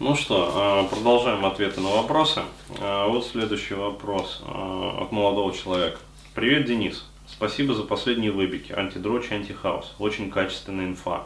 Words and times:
Ну 0.00 0.16
что, 0.16 0.50
а, 0.54 0.84
продолжаем 0.84 1.44
ответы 1.44 1.82
на 1.82 1.90
вопросы. 1.90 2.40
А, 2.80 3.06
вот 3.06 3.26
следующий 3.26 3.74
вопрос 3.74 4.42
а, 4.46 4.96
от 5.02 5.12
молодого 5.12 5.52
человека. 5.52 5.98
Привет, 6.34 6.64
Денис. 6.64 7.04
Спасибо 7.26 7.74
за 7.74 7.82
последние 7.82 8.32
выбеги. 8.32 8.72
Антидрочь, 8.72 9.30
антихаус. 9.30 9.94
Очень 9.98 10.30
качественная 10.30 10.86
инфа. 10.86 11.24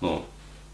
Ну, 0.00 0.24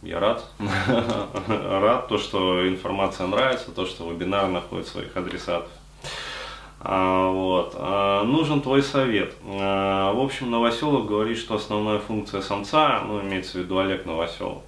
я 0.00 0.20
рад. 0.20 0.42
рад, 1.48 2.08
то, 2.08 2.16
что 2.16 2.66
информация 2.66 3.26
нравится, 3.26 3.72
то, 3.72 3.84
что 3.84 4.10
вебинар 4.10 4.48
находит 4.48 4.88
своих 4.88 5.14
адресатов. 5.14 5.70
А, 6.80 7.30
вот. 7.30 7.74
А, 7.76 8.24
нужен 8.24 8.62
твой 8.62 8.82
совет. 8.82 9.34
А, 9.44 10.14
в 10.14 10.20
общем, 10.20 10.50
Новоселов 10.50 11.06
говорит, 11.06 11.36
что 11.36 11.56
основная 11.56 11.98
функция 11.98 12.40
самца, 12.40 13.02
ну, 13.06 13.20
имеется 13.20 13.58
в 13.58 13.60
виду 13.60 13.76
Олег 13.76 14.06
Новоселов, 14.06 14.62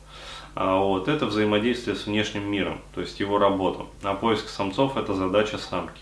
вот, 0.55 1.09
это 1.09 1.27
взаимодействие 1.27 1.97
с 1.97 2.07
внешним 2.07 2.51
миром, 2.51 2.81
то 2.95 3.01
есть 3.01 3.21
его 3.21 3.39
работа. 3.39 3.87
А 4.03 4.15
поиск 4.15 4.49
самцов– 4.49 4.97
это 4.99 5.15
задача 5.15 5.59
самки. 5.59 6.01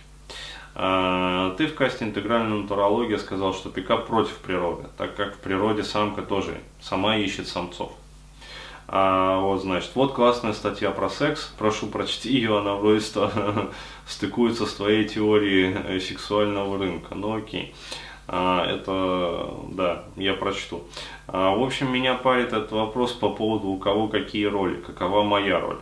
А, 0.81 1.55
ты 1.57 1.67
в 1.67 1.75
касте 1.75 2.05
интегральной 2.05 2.63
натурологии 2.63 3.17
сказал, 3.17 3.53
что 3.53 3.69
пикап 3.69 4.07
против 4.07 4.37
природы, 4.37 4.89
так 4.97 5.17
как 5.17 5.35
в 5.35 5.39
природе 5.39 5.83
самка 5.83 6.23
тоже 6.23 6.61
сама 6.81 7.17
ищет 7.17 7.49
самцов. 7.49 7.93
А, 8.87 9.41
вот, 9.41 9.61
значит, 9.61 9.91
вот 9.95 10.15
классная 10.15 10.53
статья 10.53 10.93
про 10.93 11.11
секс. 11.11 11.53
Прошу, 11.59 11.89
прочти 11.89 12.33
ее, 12.33 12.59
она 12.59 12.75
вроде 12.75 13.05
стыкуется 14.07 14.67
с 14.67 14.75
твоей 14.75 15.07
теорией 15.07 16.01
сексуального 16.01 16.79
рынка. 16.79 17.15
Ну 17.15 17.37
окей. 17.37 17.75
А, 18.31 18.67
это, 18.67 19.55
да, 19.71 20.05
я 20.17 20.35
прочту. 20.35 20.85
А, 21.27 21.55
в 21.57 21.63
общем, 21.63 21.91
меня 21.91 22.15
парит 22.15 22.49
этот 22.49 22.73
вопрос 22.73 23.13
по 23.13 23.31
поводу, 23.31 23.69
у 23.69 23.79
кого 23.79 24.09
какие 24.09 24.45
роли, 24.45 24.77
какова 24.77 25.23
моя 25.23 25.59
роль. 25.59 25.79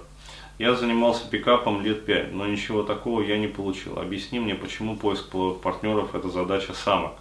Я 0.58 0.74
занимался 0.74 1.28
пикапом 1.28 1.82
лет 1.82 2.06
пять, 2.06 2.32
но 2.32 2.46
ничего 2.46 2.84
такого 2.84 3.20
я 3.20 3.36
не 3.36 3.48
получил. 3.48 3.98
Объясни 3.98 4.38
мне, 4.38 4.54
почему 4.54 4.96
поиск 4.96 5.26
партнеров– 5.60 6.14
это 6.14 6.30
задача 6.30 6.72
самок. 6.72 7.14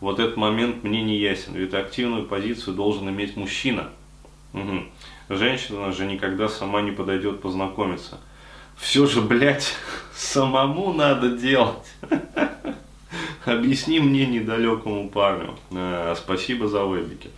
Вот 0.00 0.20
этот 0.20 0.36
момент 0.36 0.84
мне 0.84 1.02
не 1.02 1.16
ясен, 1.16 1.54
ведь 1.54 1.74
активную 1.74 2.24
позицию 2.24 2.74
должен 2.74 3.08
иметь 3.10 3.36
мужчина. 3.36 3.90
Угу. 4.52 4.84
Женщина 5.30 5.92
же 5.92 6.06
никогда 6.06 6.48
сама 6.48 6.80
не 6.80 6.92
подойдет 6.92 7.42
познакомиться. 7.42 8.20
Все 8.76 9.06
же, 9.06 9.20
блядь, 9.20 9.74
самому 10.14 10.92
надо 10.92 11.30
делать. 11.36 11.92
Объясни 13.46 14.00
мне 14.00 14.24
недалекому 14.24 15.10
парню. 15.10 15.54
Э, 15.70 16.14
спасибо 16.16 16.66
за 16.66 16.82
вебики. 16.84 17.30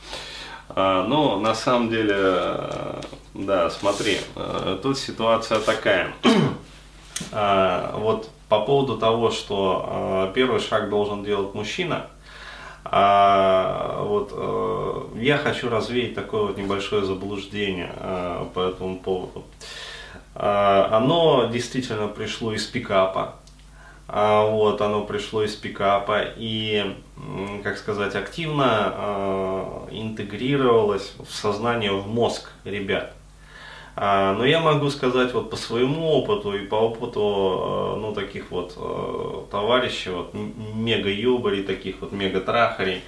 А, 0.68 1.04
ну, 1.04 1.40
на 1.40 1.54
самом 1.54 1.90
деле, 1.90 2.14
э, 2.16 3.00
да, 3.34 3.70
смотри, 3.70 4.18
э, 4.36 4.78
тут 4.82 4.98
ситуация 4.98 5.58
такая. 5.60 6.12
А, 7.32 7.96
вот 7.96 8.28
по 8.50 8.60
поводу 8.60 8.98
того, 8.98 9.30
что 9.30 10.30
первый 10.34 10.60
шаг 10.60 10.90
должен 10.90 11.24
делать 11.24 11.54
мужчина, 11.54 12.08
а, 12.84 14.02
вот 14.04 15.14
я 15.18 15.38
хочу 15.38 15.70
развеять 15.70 16.14
такое 16.14 16.42
вот 16.42 16.58
небольшое 16.58 17.06
заблуждение 17.06 17.90
по 18.52 18.68
этому 18.68 18.98
поводу. 18.98 19.44
Оно 20.34 21.48
действительно 21.50 22.06
пришло 22.08 22.52
из 22.52 22.66
пикапа. 22.66 23.36
А, 24.08 24.46
вот, 24.46 24.80
оно 24.80 25.04
пришло 25.04 25.42
из 25.42 25.56
пикапа 25.56 26.22
и, 26.36 26.94
как 27.64 27.76
сказать, 27.76 28.14
активно 28.14 28.94
э, 28.96 29.88
интегрировалось 29.90 31.14
в 31.18 31.34
сознание, 31.34 31.92
в 31.92 32.06
мозг 32.06 32.50
ребят. 32.64 33.12
А, 33.96 34.34
но 34.34 34.44
я 34.44 34.60
могу 34.60 34.90
сказать 34.90 35.32
вот 35.32 35.50
по 35.50 35.56
своему 35.56 36.06
опыту 36.08 36.54
и 36.54 36.66
по 36.66 36.76
опыту 36.76 37.96
ну, 38.00 38.12
таких 38.14 38.50
вот 38.50 39.50
товарищей, 39.50 40.10
вот, 40.10 40.32
мега-юбарей, 40.34 41.64
таких 41.64 41.96
вот 42.00 42.12
мега-трахарей, 42.12 43.02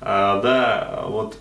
да, 0.00 1.04
вот, 1.06 1.38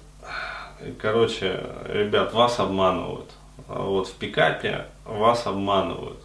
короче, 1.01 1.65
ребят, 1.89 2.33
вас 2.33 2.59
обманывают. 2.59 3.29
Вот 3.67 4.07
в 4.07 4.13
пикапе 4.13 4.85
вас 5.05 5.47
обманывают. 5.47 6.19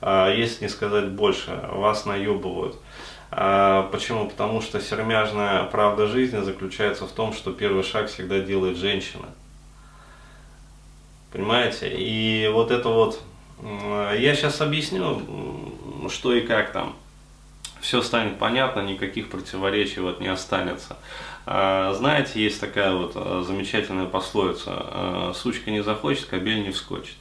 А, 0.00 0.30
если 0.30 0.64
не 0.64 0.68
сказать 0.68 1.10
больше, 1.10 1.58
вас 1.72 2.04
наебывают. 2.04 2.76
А, 3.30 3.88
почему? 3.90 4.28
Потому 4.28 4.60
что 4.60 4.80
сермяжная 4.80 5.64
правда 5.64 6.06
жизни 6.06 6.40
заключается 6.40 7.06
в 7.06 7.12
том, 7.12 7.32
что 7.32 7.52
первый 7.52 7.82
шаг 7.82 8.08
всегда 8.08 8.40
делает 8.40 8.76
женщина. 8.76 9.26
Понимаете? 11.32 11.92
И 11.96 12.48
вот 12.52 12.70
это 12.70 12.88
вот, 12.88 13.20
я 13.62 14.34
сейчас 14.34 14.60
объясню, 14.60 15.20
что 16.08 16.32
и 16.32 16.42
как 16.42 16.72
там. 16.72 16.96
Все 17.80 18.00
станет 18.02 18.38
понятно, 18.38 18.80
никаких 18.80 19.28
противоречий 19.28 20.00
вот 20.00 20.20
не 20.20 20.28
останется. 20.28 20.96
А, 21.44 21.92
знаете, 21.94 22.42
есть 22.42 22.60
такая 22.60 22.94
вот 22.94 23.12
замечательная 23.46 24.06
пословица, 24.06 25.32
сучка 25.34 25.70
не 25.70 25.82
захочет, 25.82 26.26
кобель 26.26 26.62
не 26.62 26.70
вскочит. 26.70 27.16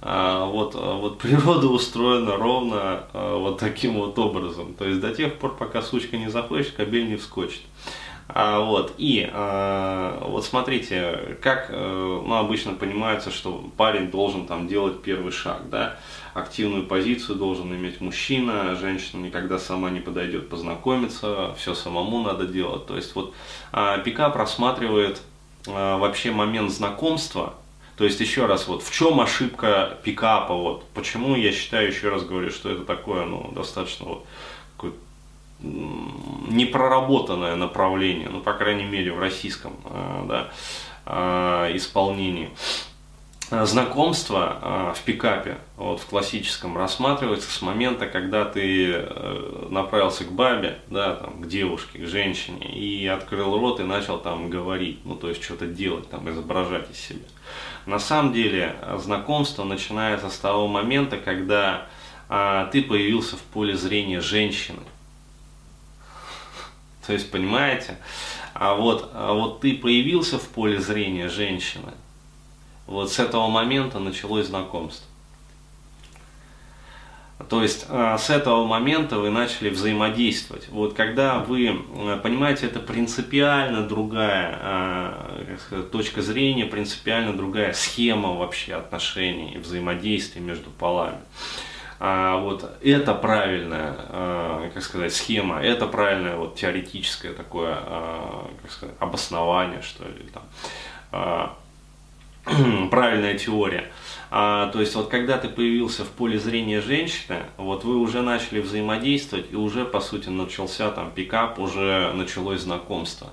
А, 0.00 0.46
вот, 0.46 0.74
а, 0.76 0.96
вот 0.96 1.18
природа 1.20 1.68
устроена 1.68 2.36
ровно 2.36 3.04
а, 3.12 3.38
вот 3.38 3.58
таким 3.58 3.94
вот 3.94 4.18
образом. 4.18 4.74
То 4.74 4.86
есть 4.86 5.00
до 5.00 5.14
тех 5.14 5.38
пор, 5.38 5.56
пока 5.56 5.82
сучка 5.82 6.16
не 6.16 6.28
захочет, 6.28 6.72
кабель 6.72 7.08
не 7.08 7.16
вскочит. 7.16 7.62
А, 8.26 8.60
вот, 8.60 8.94
и 8.96 9.28
а, 9.30 10.26
вот 10.26 10.46
смотрите, 10.46 11.36
как 11.42 11.66
э, 11.68 12.22
ну, 12.26 12.34
обычно 12.34 12.72
понимается, 12.72 13.30
что 13.30 13.70
парень 13.76 14.10
должен 14.10 14.46
там 14.46 14.66
делать 14.66 15.02
первый 15.02 15.30
шаг, 15.30 15.68
да, 15.68 15.98
активную 16.32 16.86
позицию 16.86 17.36
должен 17.36 17.72
иметь 17.74 18.00
мужчина, 18.00 18.76
женщина 18.76 19.26
никогда 19.26 19.58
сама 19.58 19.90
не 19.90 20.00
подойдет 20.00 20.48
познакомиться, 20.48 21.54
все 21.58 21.74
самому 21.74 22.22
надо 22.22 22.46
делать. 22.46 22.86
То 22.86 22.96
есть 22.96 23.14
вот 23.14 23.34
а, 23.72 23.98
пикап 23.98 24.36
рассматривает 24.36 25.20
а, 25.66 25.98
вообще 25.98 26.30
момент 26.30 26.70
знакомства, 26.70 27.54
то 27.96 28.04
есть, 28.04 28.20
еще 28.20 28.46
раз, 28.46 28.66
вот 28.66 28.82
в 28.82 28.92
чем 28.92 29.20
ошибка 29.20 29.98
пикапа, 30.02 30.54
вот 30.54 30.88
почему 30.94 31.36
я 31.36 31.52
считаю, 31.52 31.88
еще 31.88 32.08
раз 32.08 32.24
говорю, 32.24 32.50
что 32.50 32.70
это 32.70 32.84
такое, 32.84 33.24
ну, 33.24 33.52
достаточно 33.54 34.06
вот 34.06 34.26
непроработанное 35.60 37.56
направление, 37.56 38.28
ну, 38.28 38.40
по 38.40 38.52
крайней 38.52 38.84
мере, 38.84 39.12
в 39.12 39.18
российском 39.18 39.74
э, 39.84 40.24
да, 40.28 40.50
э, 41.06 41.76
исполнении. 41.76 42.50
Знакомство 43.50 44.58
э, 44.60 44.94
в 44.98 45.02
пикапе, 45.02 45.58
вот 45.76 46.00
в 46.00 46.06
классическом, 46.06 46.76
рассматривается 46.76 47.50
с 47.50 47.60
момента, 47.62 48.06
когда 48.06 48.44
ты 48.46 49.06
направился 49.68 50.24
к 50.24 50.32
бабе, 50.32 50.78
да, 50.88 51.14
там, 51.16 51.42
к 51.42 51.48
девушке, 51.48 51.98
к 51.98 52.06
женщине, 52.06 52.74
и 52.74 53.06
открыл 53.06 53.58
рот 53.58 53.80
и 53.80 53.84
начал 53.84 54.18
там 54.18 54.50
говорить, 54.50 55.00
ну, 55.04 55.14
то 55.14 55.28
есть 55.28 55.42
что-то 55.42 55.66
делать, 55.66 56.08
там, 56.08 56.28
изображать 56.30 56.90
из 56.90 56.98
себя. 56.98 57.26
На 57.86 57.98
самом 57.98 58.32
деле 58.32 58.76
знакомство 58.98 59.64
начинается 59.64 60.30
с 60.30 60.38
того 60.38 60.66
момента, 60.66 61.18
когда 61.18 61.86
а, 62.28 62.66
ты 62.66 62.82
появился 62.82 63.36
в 63.36 63.42
поле 63.42 63.76
зрения 63.76 64.20
женщины. 64.20 64.80
То 67.06 67.12
есть, 67.12 67.30
понимаете, 67.30 67.98
а 68.54 68.74
вот, 68.74 69.10
а 69.12 69.34
вот 69.34 69.60
ты 69.60 69.76
появился 69.76 70.38
в 70.38 70.48
поле 70.48 70.80
зрения 70.80 71.28
женщины, 71.28 71.92
вот 72.86 73.12
с 73.12 73.18
этого 73.18 73.48
момента 73.48 73.98
началось 73.98 74.46
знакомство. 74.46 75.06
То 77.48 77.62
есть 77.62 77.86
э, 77.88 78.16
с 78.18 78.30
этого 78.30 78.64
момента 78.64 79.18
вы 79.18 79.28
начали 79.30 79.68
взаимодействовать. 79.68 80.68
Вот 80.68 80.94
когда 80.94 81.40
вы 81.40 81.66
э, 81.66 82.20
понимаете, 82.22 82.66
это 82.66 82.78
принципиально 82.78 83.82
другая 83.82 84.58
э, 84.60 85.56
сказать, 85.66 85.90
точка 85.90 86.22
зрения, 86.22 86.64
принципиально 86.64 87.36
другая 87.36 87.72
схема 87.72 88.34
вообще 88.34 88.74
отношений, 88.74 89.58
взаимодействия 89.58 90.40
между 90.40 90.70
полами. 90.70 91.18
А, 92.00 92.38
вот 92.38 92.68
это 92.82 93.14
правильная, 93.14 93.94
как 94.74 94.82
сказать, 94.82 95.14
схема, 95.14 95.62
это 95.62 95.86
правильное 95.86 96.36
вот 96.36 96.56
теоретическое 96.56 97.32
такое, 97.32 97.76
как 98.62 98.70
сказать, 98.70 98.96
обоснование, 98.98 99.80
что 99.80 100.04
ли, 100.04 100.28
там, 100.32 101.56
правильная 102.90 103.38
теория. 103.38 103.90
А, 104.30 104.68
то 104.70 104.80
есть 104.80 104.94
вот 104.94 105.08
когда 105.08 105.38
ты 105.38 105.48
появился 105.48 106.04
в 106.04 106.08
поле 106.08 106.38
зрения 106.38 106.80
женщины, 106.80 107.38
вот 107.56 107.84
вы 107.84 107.98
уже 107.98 108.20
начали 108.22 108.60
взаимодействовать 108.60 109.46
и 109.52 109.56
уже 109.56 109.84
по 109.84 110.00
сути 110.00 110.28
начался 110.28 110.90
там 110.90 111.12
пикап, 111.12 111.58
уже 111.58 112.12
началось 112.14 112.62
знакомство. 112.62 113.30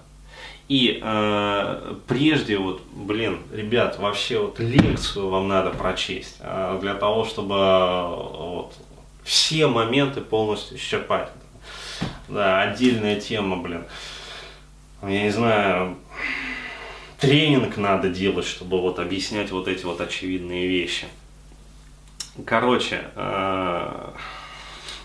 И 0.67 1.01
э, 1.03 1.95
прежде 2.07 2.57
вот, 2.57 2.81
блин, 2.93 3.39
ребят, 3.51 3.99
вообще 3.99 4.39
вот 4.39 4.59
лекцию 4.59 5.27
вам 5.27 5.49
надо 5.49 5.71
прочесть 5.71 6.37
э, 6.39 6.77
для 6.81 6.93
того, 6.93 7.25
чтобы 7.25 7.55
э, 7.55 8.05
вот, 8.07 8.73
все 9.23 9.67
моменты 9.67 10.21
полностью 10.21 10.77
исчерпать. 10.77 11.29
Да, 12.29 12.61
отдельная 12.61 13.19
тема, 13.19 13.57
блин. 13.57 13.83
Я 15.01 15.23
не 15.23 15.31
знаю, 15.31 15.97
тренинг 17.21 17.77
надо 17.77 18.09
делать, 18.09 18.45
чтобы 18.45 18.81
вот 18.81 18.99
объяснять 18.99 19.51
вот 19.51 19.67
эти 19.67 19.85
вот 19.85 20.01
очевидные 20.01 20.67
вещи. 20.67 21.05
Короче, 22.45 23.03
э, 23.15 24.09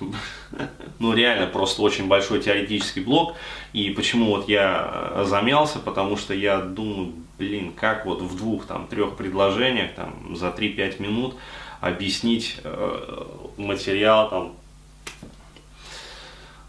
ну 0.98 1.12
реально 1.12 1.46
просто 1.46 1.82
очень 1.82 2.08
большой 2.08 2.40
теоретический 2.40 3.02
блок. 3.02 3.36
И 3.74 3.90
почему 3.90 4.34
вот 4.34 4.48
я 4.48 5.12
э, 5.14 5.24
замялся, 5.26 5.78
потому 5.78 6.16
что 6.16 6.32
я 6.32 6.60
думаю, 6.60 7.12
блин, 7.38 7.72
как 7.72 8.06
вот 8.06 8.22
в 8.22 8.34
двух, 8.36 8.66
там, 8.66 8.88
трех 8.88 9.16
предложениях, 9.16 9.94
там, 9.94 10.34
за 10.34 10.46
3-5 10.46 11.02
минут 11.02 11.36
объяснить 11.82 12.56
э, 12.64 13.24
материал, 13.58 14.30
там, 14.30 14.56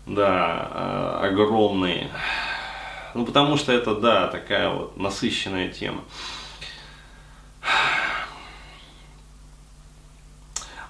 да, 0.06 1.20
огромный. 1.22 2.08
Ну, 3.18 3.26
потому 3.26 3.58
что 3.58 3.72
это, 3.72 3.96
да, 3.96 4.28
такая 4.28 4.70
вот 4.70 4.96
насыщенная 4.96 5.70
тема. 5.70 6.04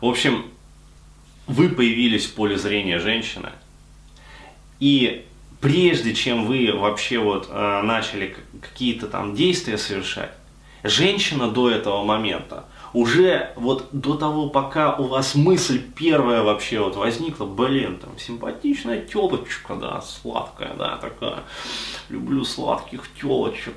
В 0.02 0.06
общем, 0.06 0.52
вы 1.48 1.70
появились 1.70 2.26
в 2.26 2.34
поле 2.36 2.58
зрения 2.58 3.00
женщины, 3.00 3.52
и 4.82 5.26
прежде 5.62 6.14
чем 6.14 6.48
вы 6.48 6.74
вообще 6.74 7.18
вот 7.20 7.48
э, 7.50 7.82
начали 7.84 8.36
какие-то 8.62 9.08
там 9.08 9.34
действия 9.34 9.78
совершать, 9.78 10.34
женщина 10.84 11.50
до 11.50 11.72
этого 11.72 12.04
момента 12.04 12.66
уже 12.94 13.52
вот 13.56 13.88
до 13.92 14.16
того, 14.16 14.50
пока 14.50 14.96
у 14.96 15.04
вас 15.04 15.36
мысль 15.36 15.82
первая 15.96 16.44
вообще 16.44 16.80
вот 16.80 16.96
возникла, 16.96 17.46
блин, 17.46 17.98
там 18.00 18.18
симпатичная 18.18 19.02
телочка, 19.02 19.76
да, 19.76 20.02
сладкая, 20.02 20.74
да, 20.78 20.98
такая, 20.98 21.44
люблю 22.10 22.44
сладких 22.44 23.04
телочек, 23.20 23.76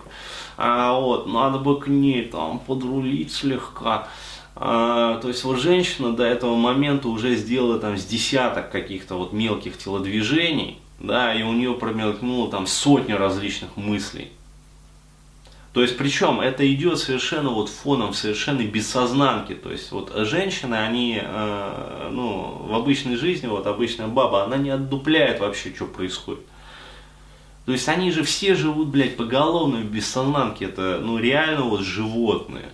а 0.56 0.98
вот, 0.98 1.26
надо 1.26 1.58
бы 1.58 1.78
к 1.80 1.88
ней 1.88 2.24
там 2.24 2.58
подрулить 2.60 3.32
слегка, 3.32 4.08
а, 4.56 5.18
то 5.18 5.28
есть 5.28 5.44
вот 5.44 5.58
женщина 5.58 6.12
до 6.12 6.24
этого 6.24 6.56
момента 6.56 7.08
уже 7.08 7.34
сделала 7.36 7.78
там 7.78 7.96
с 7.96 8.04
десяток 8.04 8.70
каких-то 8.70 9.16
вот 9.16 9.32
мелких 9.32 9.78
телодвижений, 9.78 10.78
да, 10.98 11.34
и 11.34 11.42
у 11.42 11.52
нее 11.52 11.72
промелькнуло 11.74 12.50
там 12.50 12.66
сотни 12.66 13.12
различных 13.12 13.76
мыслей. 13.76 14.30
То 15.72 15.82
есть, 15.82 15.96
причем 15.96 16.40
это 16.40 16.70
идет 16.72 16.98
совершенно 16.98 17.50
вот 17.50 17.68
фоном, 17.68 18.12
совершенно 18.12 18.62
бессознанки. 18.62 19.54
То 19.54 19.70
есть, 19.70 19.92
вот 19.92 20.12
женщины, 20.26 20.74
они, 20.74 21.20
э, 21.22 22.08
ну, 22.10 22.66
в 22.66 22.74
обычной 22.74 23.16
жизни, 23.16 23.46
вот 23.46 23.68
обычная 23.68 24.08
баба, 24.08 24.42
она 24.42 24.56
не 24.56 24.70
отдупляет 24.70 25.38
вообще, 25.38 25.72
что 25.72 25.86
происходит. 25.86 26.44
То 27.66 27.72
есть, 27.72 27.88
они 27.88 28.10
же 28.10 28.24
все 28.24 28.56
живут, 28.56 28.88
блядь, 28.88 29.16
поголовно 29.16 29.78
в 29.78 29.84
бессознанке. 29.84 30.64
Это, 30.64 30.98
ну, 31.00 31.18
реально 31.18 31.62
вот 31.62 31.82
животные. 31.82 32.70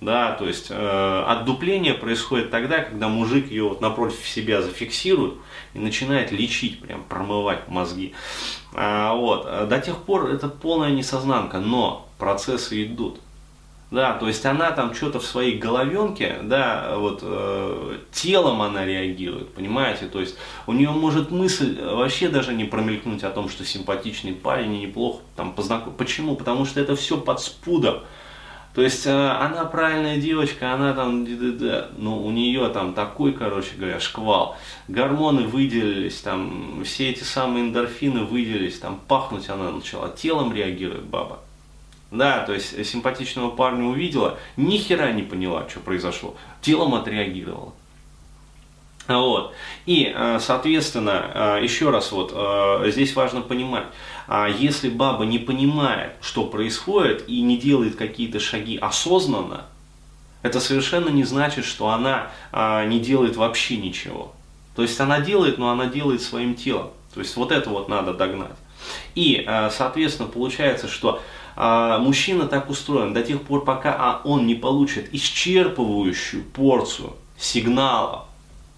Да, 0.00 0.32
то 0.32 0.46
есть 0.46 0.68
э, 0.70 1.24
отдупление 1.28 1.92
происходит 1.92 2.50
тогда, 2.50 2.78
когда 2.78 3.08
мужик 3.08 3.50
ее 3.50 3.68
вот 3.68 3.82
напротив 3.82 4.26
себя 4.26 4.62
зафиксирует 4.62 5.34
и 5.74 5.78
начинает 5.78 6.32
лечить, 6.32 6.80
прям 6.80 7.04
промывать 7.04 7.68
мозги. 7.68 8.14
А, 8.74 9.14
вот. 9.14 9.44
До 9.68 9.78
тех 9.78 9.98
пор 9.98 10.30
это 10.30 10.48
полная 10.48 10.90
несознанка, 10.90 11.58
но 11.58 12.09
процессы 12.20 12.84
идут. 12.84 13.18
Да, 13.90 14.12
то 14.12 14.28
есть 14.28 14.46
она 14.46 14.70
там 14.70 14.94
что-то 14.94 15.18
в 15.18 15.26
своей 15.26 15.58
головенке, 15.58 16.36
да, 16.44 16.94
вот 16.96 17.20
э, 17.22 17.96
телом 18.12 18.62
она 18.62 18.86
реагирует, 18.86 19.52
понимаете, 19.52 20.06
то 20.06 20.20
есть 20.20 20.36
у 20.68 20.72
нее 20.72 20.90
может 20.90 21.32
мысль 21.32 21.76
вообще 21.82 22.28
даже 22.28 22.54
не 22.54 22.62
промелькнуть 22.62 23.24
о 23.24 23.30
том, 23.30 23.48
что 23.48 23.64
симпатичный 23.64 24.32
парень 24.32 24.76
и 24.76 24.86
неплохо 24.86 25.22
там 25.34 25.52
познакомиться. 25.52 25.98
Почему? 25.98 26.36
Потому 26.36 26.66
что 26.66 26.78
это 26.78 26.94
все 26.94 27.16
под 27.16 27.40
спудом. 27.40 28.04
То 28.76 28.82
есть 28.82 29.04
э, 29.06 29.10
она 29.10 29.64
правильная 29.64 30.18
девочка, 30.18 30.72
она 30.72 30.92
там, 30.92 31.26
ну 31.96 32.24
у 32.24 32.30
нее 32.30 32.68
там 32.68 32.94
такой, 32.94 33.32
короче 33.32 33.70
говоря, 33.76 33.98
шквал. 33.98 34.56
Гормоны 34.86 35.48
выделились, 35.48 36.20
там 36.20 36.84
все 36.84 37.10
эти 37.10 37.24
самые 37.24 37.64
эндорфины 37.64 38.22
выделились, 38.24 38.78
там 38.78 39.00
пахнуть 39.08 39.48
она 39.48 39.72
начала, 39.72 40.08
телом 40.10 40.54
реагирует 40.54 41.02
баба. 41.06 41.40
Да, 42.10 42.40
то 42.44 42.52
есть 42.52 42.84
симпатичного 42.86 43.50
парня 43.50 43.84
увидела, 43.84 44.38
ни 44.56 44.78
хера 44.78 45.12
не 45.12 45.22
поняла, 45.22 45.68
что 45.68 45.78
произошло, 45.80 46.34
телом 46.60 46.94
отреагировала. 46.94 47.72
Вот. 49.06 49.54
И, 49.86 50.12
э, 50.14 50.38
соответственно, 50.40 51.58
э, 51.58 51.64
еще 51.64 51.90
раз 51.90 52.12
вот, 52.12 52.32
э, 52.34 52.90
здесь 52.90 53.14
важно 53.16 53.40
понимать, 53.40 53.86
а 54.28 54.48
если 54.48 54.88
баба 54.88 55.24
не 55.24 55.38
понимает, 55.38 56.12
что 56.20 56.44
происходит 56.44 57.28
и 57.28 57.40
не 57.42 57.56
делает 57.56 57.96
какие-то 57.96 58.38
шаги 58.38 58.76
осознанно, 58.76 59.66
это 60.42 60.60
совершенно 60.60 61.08
не 61.08 61.24
значит, 61.24 61.64
что 61.66 61.90
она 61.90 62.30
не 62.86 62.98
делает 62.98 63.36
вообще 63.36 63.76
ничего. 63.76 64.32
То 64.74 64.80
есть 64.80 64.98
она 64.98 65.20
делает, 65.20 65.58
но 65.58 65.70
она 65.70 65.84
делает 65.84 66.22
своим 66.22 66.54
телом. 66.54 66.92
То 67.14 67.20
есть 67.20 67.36
вот 67.36 67.52
это 67.52 67.68
вот 67.68 67.90
надо 67.90 68.14
догнать. 68.14 68.56
И, 69.14 69.46
соответственно, 69.70 70.30
получается, 70.30 70.88
что 70.88 71.20
мужчина 71.56 72.46
так 72.46 72.70
устроен 72.70 73.12
до 73.12 73.22
тех 73.22 73.42
пор, 73.42 73.64
пока 73.64 74.20
он 74.24 74.46
не 74.46 74.54
получит 74.54 75.12
исчерпывающую 75.12 76.42
порцию 76.44 77.14
сигналов, 77.38 78.24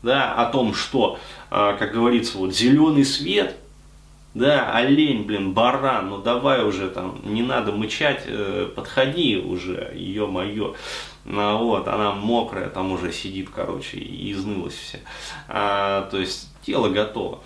да, 0.02 0.34
о 0.34 0.46
том, 0.46 0.74
что, 0.74 1.18
а, 1.50 1.74
как 1.74 1.92
говорится, 1.92 2.38
вот 2.38 2.54
зеленый 2.54 3.04
свет, 3.04 3.56
да, 4.34 4.72
олень, 4.72 5.24
блин, 5.24 5.52
баран, 5.52 6.08
ну 6.08 6.18
давай 6.18 6.64
уже 6.64 6.88
там, 6.88 7.20
не 7.22 7.42
надо 7.42 7.72
мычать, 7.72 8.22
э, 8.26 8.70
подходи 8.74 9.36
уже, 9.36 9.92
ее-мое. 9.94 10.74
Ну, 11.24 11.58
вот, 11.58 11.86
она 11.86 12.12
мокрая, 12.12 12.68
там 12.68 12.92
уже 12.92 13.12
сидит, 13.12 13.50
короче, 13.54 13.98
и 13.98 14.32
изнылась 14.32 14.74
все. 14.74 15.00
А, 15.48 16.08
то 16.10 16.18
есть 16.18 16.48
тело 16.64 16.88
готово. 16.88 17.40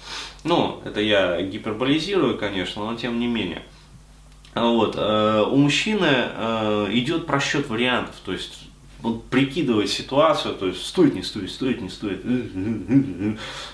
Ну, 0.45 0.81
это 0.85 1.01
я 1.01 1.43
гиперболизирую, 1.43 2.39
конечно, 2.39 2.85
но 2.85 2.97
тем 2.97 3.19
не 3.19 3.27
менее. 3.27 3.63
Вот, 4.57 4.97
э, 4.97 5.45
у 5.51 5.57
мужчины 5.57 6.09
э, 6.11 6.89
идет 6.93 7.27
просчет 7.27 7.69
вариантов, 7.69 8.15
то 8.25 8.33
есть 8.33 8.67
он 9.03 9.21
прикидывает 9.21 9.91
ситуацию, 9.91 10.55
то 10.55 10.67
есть 10.67 10.85
стоит, 10.85 11.15
не 11.15 11.23
стоит, 11.23 11.51
стоит, 11.51 11.81
не 11.83 11.91
стоит, 11.91 12.23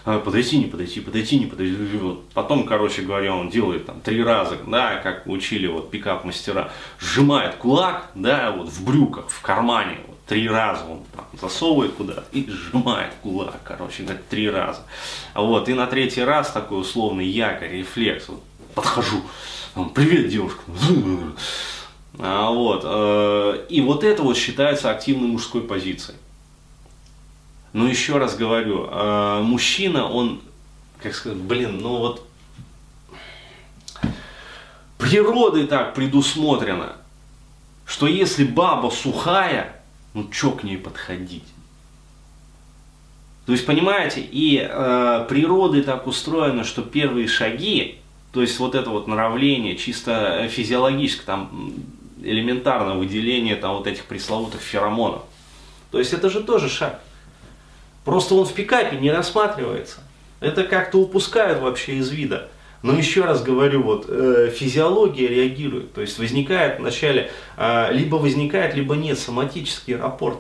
а, 0.04 0.18
подойти, 0.18 0.58
не 0.58 0.66
подойти, 0.66 1.00
подойти, 1.00 1.38
не 1.38 1.46
подойти. 1.46 1.76
Вот. 1.98 2.28
Потом, 2.30 2.66
короче 2.66 3.02
говоря, 3.02 3.34
он 3.34 3.48
делает 3.48 3.86
там 3.86 4.00
три 4.00 4.22
раза, 4.22 4.58
да, 4.66 4.96
как 4.96 5.26
учили 5.26 5.68
вот 5.68 5.90
пикап 5.90 6.24
мастера, 6.24 6.72
сжимает 6.98 7.54
кулак, 7.54 8.10
да, 8.16 8.50
вот 8.50 8.68
в 8.68 8.84
брюках, 8.84 9.30
в 9.30 9.40
кармане, 9.40 9.98
вот, 10.08 10.18
три 10.26 10.48
раза 10.48 10.84
он 10.84 11.02
там, 11.14 11.26
засовывает 11.40 11.92
куда 11.92 12.24
и 12.32 12.48
сжимает 12.50 13.12
кулак, 13.22 13.60
короче, 13.62 14.02
говоря, 14.02 14.20
три 14.28 14.50
раза. 14.50 14.82
Вот, 15.34 15.68
и 15.68 15.74
на 15.74 15.86
третий 15.86 16.24
раз 16.24 16.50
такой 16.50 16.80
условный 16.80 17.26
якорь, 17.26 17.70
рефлекс, 17.70 18.28
вот, 18.28 18.42
подхожу, 18.74 19.22
привет, 19.94 20.28
девушка, 20.28 20.62
а, 22.18 22.50
вот. 22.50 22.82
Э, 22.84 23.66
и 23.70 23.80
вот 23.80 24.04
это 24.04 24.22
вот 24.22 24.36
считается 24.36 24.90
активной 24.90 25.28
мужской 25.28 25.62
позицией. 25.62 26.18
Но 27.72 27.88
еще 27.88 28.18
раз 28.18 28.36
говорю, 28.36 28.86
э, 28.90 29.40
мужчина, 29.42 30.06
он, 30.06 30.42
как 31.02 31.14
сказать, 31.14 31.38
блин, 31.38 31.78
ну 31.80 31.96
вот 31.96 32.26
природой 34.98 35.66
так 35.66 35.94
предусмотрено, 35.94 36.96
что 37.86 38.06
если 38.06 38.44
баба 38.44 38.90
сухая, 38.90 39.82
ну 40.12 40.28
чё 40.28 40.50
к 40.50 40.64
ней 40.64 40.76
подходить? 40.76 41.46
То 43.46 43.52
есть, 43.52 43.64
понимаете, 43.64 44.20
и 44.20 44.58
э, 44.62 45.26
природой 45.30 45.82
так 45.82 46.06
устроено, 46.06 46.62
что 46.62 46.82
первые 46.82 47.26
шаги, 47.26 48.01
то 48.32 48.40
есть 48.40 48.58
вот 48.58 48.74
это 48.74 48.90
вот 48.90 49.06
нравление, 49.08 49.76
чисто 49.76 50.48
физиологически, 50.50 51.24
там 51.24 51.74
элементарно 52.22 52.94
выделение 52.94 53.56
там 53.56 53.76
вот 53.76 53.86
этих 53.86 54.06
пресловутых 54.06 54.60
феромонов. 54.60 55.22
То 55.90 55.98
есть 55.98 56.12
это 56.12 56.30
же 56.30 56.42
тоже 56.42 56.68
шаг. 56.68 57.00
Просто 58.04 58.34
он 58.34 58.46
в 58.46 58.52
пикапе 58.52 58.96
не 58.96 59.10
рассматривается. 59.10 60.00
Это 60.40 60.64
как-то 60.64 60.98
упускают 60.98 61.60
вообще 61.60 61.96
из 61.96 62.10
вида. 62.10 62.48
Но 62.82 62.94
еще 62.94 63.24
раз 63.24 63.42
говорю, 63.42 63.82
вот 63.82 64.06
э, 64.08 64.50
физиология 64.52 65.28
реагирует. 65.28 65.92
То 65.92 66.00
есть 66.00 66.18
возникает 66.18 66.80
вначале, 66.80 67.30
э, 67.56 67.92
либо 67.92 68.16
возникает, 68.16 68.74
либо 68.74 68.96
нет 68.96 69.18
соматический 69.18 69.94
рапорт. 69.94 70.38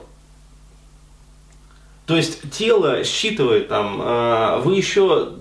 То 2.06 2.16
есть 2.16 2.50
тело 2.50 3.04
считывает 3.04 3.68
там, 3.68 4.02
э, 4.02 4.60
вы 4.64 4.74
еще 4.74 5.34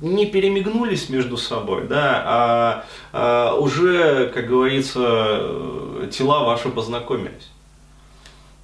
не 0.00 0.26
перемигнулись 0.26 1.08
между 1.08 1.36
собой, 1.36 1.86
да, 1.86 2.22
а, 2.24 2.84
а 3.12 3.54
уже, 3.54 4.28
как 4.28 4.46
говорится, 4.46 6.08
тела 6.10 6.44
ваши 6.44 6.68
познакомились. 6.68 7.50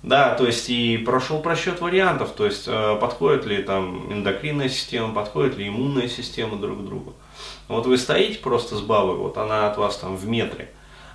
Да, 0.05 0.35
то 0.35 0.47
есть 0.47 0.69
и 0.69 0.99
прошел 0.99 1.41
просчет 1.41 1.81
вариантов, 1.81 2.33
то 2.37 2.45
есть 2.45 2.64
э, 2.67 2.99
подходит 3.00 3.47
ли 3.47 3.62
там 3.62 4.12
эндокринная 4.12 4.69
система, 4.69 5.14
подходит 5.14 5.57
ли 5.57 5.67
иммунная 5.67 6.09
система 6.09 6.59
друг 6.59 6.81
к 6.81 6.85
другу. 6.85 7.14
Вот 7.69 7.87
вы 7.87 7.97
стоите 7.97 8.38
просто 8.38 8.76
с 8.76 8.83
бабой, 8.83 9.17
вот 9.17 9.38
она 9.38 9.67
от 9.67 9.79
вас 9.79 9.97
там 9.97 10.17
в 10.17 10.29
метре, 10.29 10.71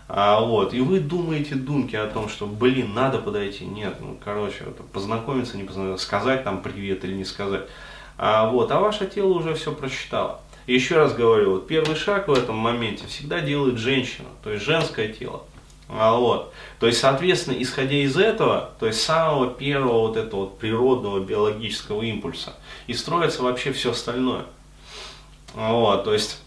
А, 0.07 0.41
вот, 0.41 0.73
и 0.73 0.81
вы 0.81 0.99
думаете 0.99 1.53
думки 1.53 1.95
о 1.95 2.07
том, 2.07 2.29
что, 2.29 2.47
блин, 2.47 2.95
надо 2.95 3.19
подойти. 3.19 3.63
Нет, 3.63 3.97
ну, 3.99 4.17
короче, 4.25 4.63
познакомиться, 4.91 5.55
не 5.55 5.65
познакомиться, 5.65 6.03
сказать 6.03 6.43
там 6.43 6.63
привет 6.63 7.05
или 7.05 7.13
не 7.13 7.25
сказать. 7.25 7.67
А, 8.21 8.49
вот, 8.49 8.69
а 8.71 8.79
ваше 8.81 9.07
тело 9.07 9.33
уже 9.33 9.53
все 9.53 9.71
прочитало. 9.71 10.41
Еще 10.67 10.97
раз 10.97 11.13
говорю, 11.13 11.53
вот 11.53 11.67
первый 11.67 11.95
шаг 11.95 12.27
в 12.27 12.33
этом 12.33 12.57
моменте 12.57 13.07
всегда 13.07 13.39
делает 13.39 13.77
женщина, 13.77 14.27
то 14.43 14.51
есть 14.51 14.65
женское 14.65 15.07
тело. 15.07 15.43
А, 15.87 16.17
вот. 16.17 16.53
То 16.81 16.87
есть, 16.87 16.99
соответственно, 16.99 17.55
исходя 17.57 17.95
из 17.95 18.17
этого, 18.17 18.71
то 18.77 18.87
есть 18.87 19.01
самого 19.01 19.47
первого 19.47 20.07
вот 20.07 20.17
этого 20.17 20.41
вот 20.41 20.59
природного 20.59 21.21
биологического 21.21 22.03
импульса, 22.03 22.55
и 22.87 22.93
строится 22.93 23.41
вообще 23.41 23.71
все 23.71 23.91
остальное. 23.91 24.43
А, 25.55 25.71
вот, 25.71 26.03
то 26.03 26.11
есть 26.11 26.41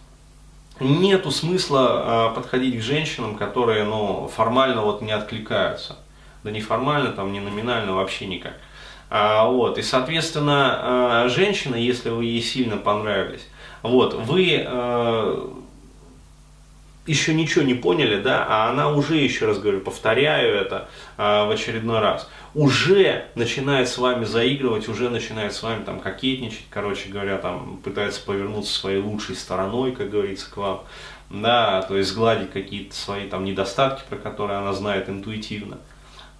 нету 0.78 1.30
смысла 1.30 1.86
а, 1.88 2.30
подходить 2.34 2.78
к 2.80 2.82
женщинам, 2.82 3.34
которые 3.34 3.84
ну, 3.84 4.28
формально 4.28 4.82
вот 4.82 5.00
не 5.00 5.12
откликаются. 5.12 5.96
Да 6.44 6.50
не 6.50 6.60
формально, 6.60 7.12
там, 7.12 7.32
не 7.32 7.40
номинально, 7.40 7.94
вообще 7.94 8.26
никак. 8.26 8.58
А, 9.14 9.46
вот, 9.46 9.76
и, 9.76 9.82
соответственно, 9.82 10.78
а, 11.24 11.28
женщина, 11.28 11.76
если 11.76 12.08
вы 12.08 12.24
ей 12.24 12.40
сильно 12.40 12.78
понравились, 12.78 13.46
вот, 13.82 14.14
вы 14.14 14.64
а, 14.66 15.52
еще 17.06 17.34
ничего 17.34 17.62
не 17.62 17.74
поняли, 17.74 18.22
да, 18.22 18.46
а 18.48 18.70
она 18.70 18.88
уже, 18.90 19.18
еще 19.18 19.44
раз 19.44 19.58
говорю, 19.58 19.80
повторяю 19.82 20.56
это 20.56 20.88
в 21.18 21.52
очередной 21.52 21.98
раз, 22.00 22.30
уже 22.54 23.26
начинает 23.34 23.90
с 23.90 23.98
вами 23.98 24.24
заигрывать, 24.24 24.88
уже 24.88 25.10
начинает 25.10 25.52
с 25.52 25.62
вами 25.62 25.84
там 25.84 26.00
кокетничать, 26.00 26.64
короче 26.70 27.10
говоря, 27.10 27.36
там 27.36 27.80
пытается 27.84 28.24
повернуться 28.24 28.72
своей 28.72 29.02
лучшей 29.02 29.36
стороной, 29.36 29.92
как 29.92 30.08
говорится, 30.08 30.50
к 30.50 30.56
вам, 30.56 30.84
да, 31.28 31.82
то 31.82 31.98
есть 31.98 32.08
сгладить 32.08 32.50
какие-то 32.50 32.94
свои 32.94 33.28
там 33.28 33.44
недостатки, 33.44 34.04
про 34.08 34.16
которые 34.16 34.60
она 34.60 34.72
знает 34.72 35.10
интуитивно, 35.10 35.76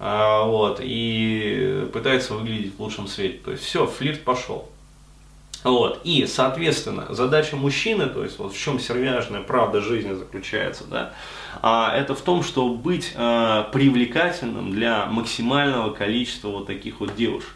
вот, 0.03 0.81
и 0.83 1.89
пытается 1.93 2.35
выглядеть 2.35 2.75
в 2.77 2.81
лучшем 2.83 3.07
свете, 3.07 3.39
то 3.45 3.53
есть 3.53 3.63
все, 3.63 3.87
флирт 3.87 4.25
пошел. 4.25 4.69
Вот. 5.65 6.01
И, 6.05 6.27
соответственно, 6.27 7.07
задача 7.11 7.57
мужчины, 7.57 8.07
то 8.07 8.25
есть 8.25 8.39
вот 8.39 8.53
в 8.53 8.59
чем 8.59 8.81
сервяжная 8.81 9.43
правда 9.43 9.81
жизни 9.81 10.13
заключается, 10.13 10.85
да, 10.85 11.13
а, 11.61 11.95
это 11.97 12.15
в 12.15 12.21
том, 12.21 12.43
чтобы 12.43 12.77
быть 12.77 13.13
а, 13.15 13.65
привлекательным 13.73 14.73
для 14.73 15.07
максимального 15.07 15.93
количества 15.93 16.49
вот 16.49 16.67
таких 16.67 17.01
вот 17.01 17.15
девушек. 17.15 17.55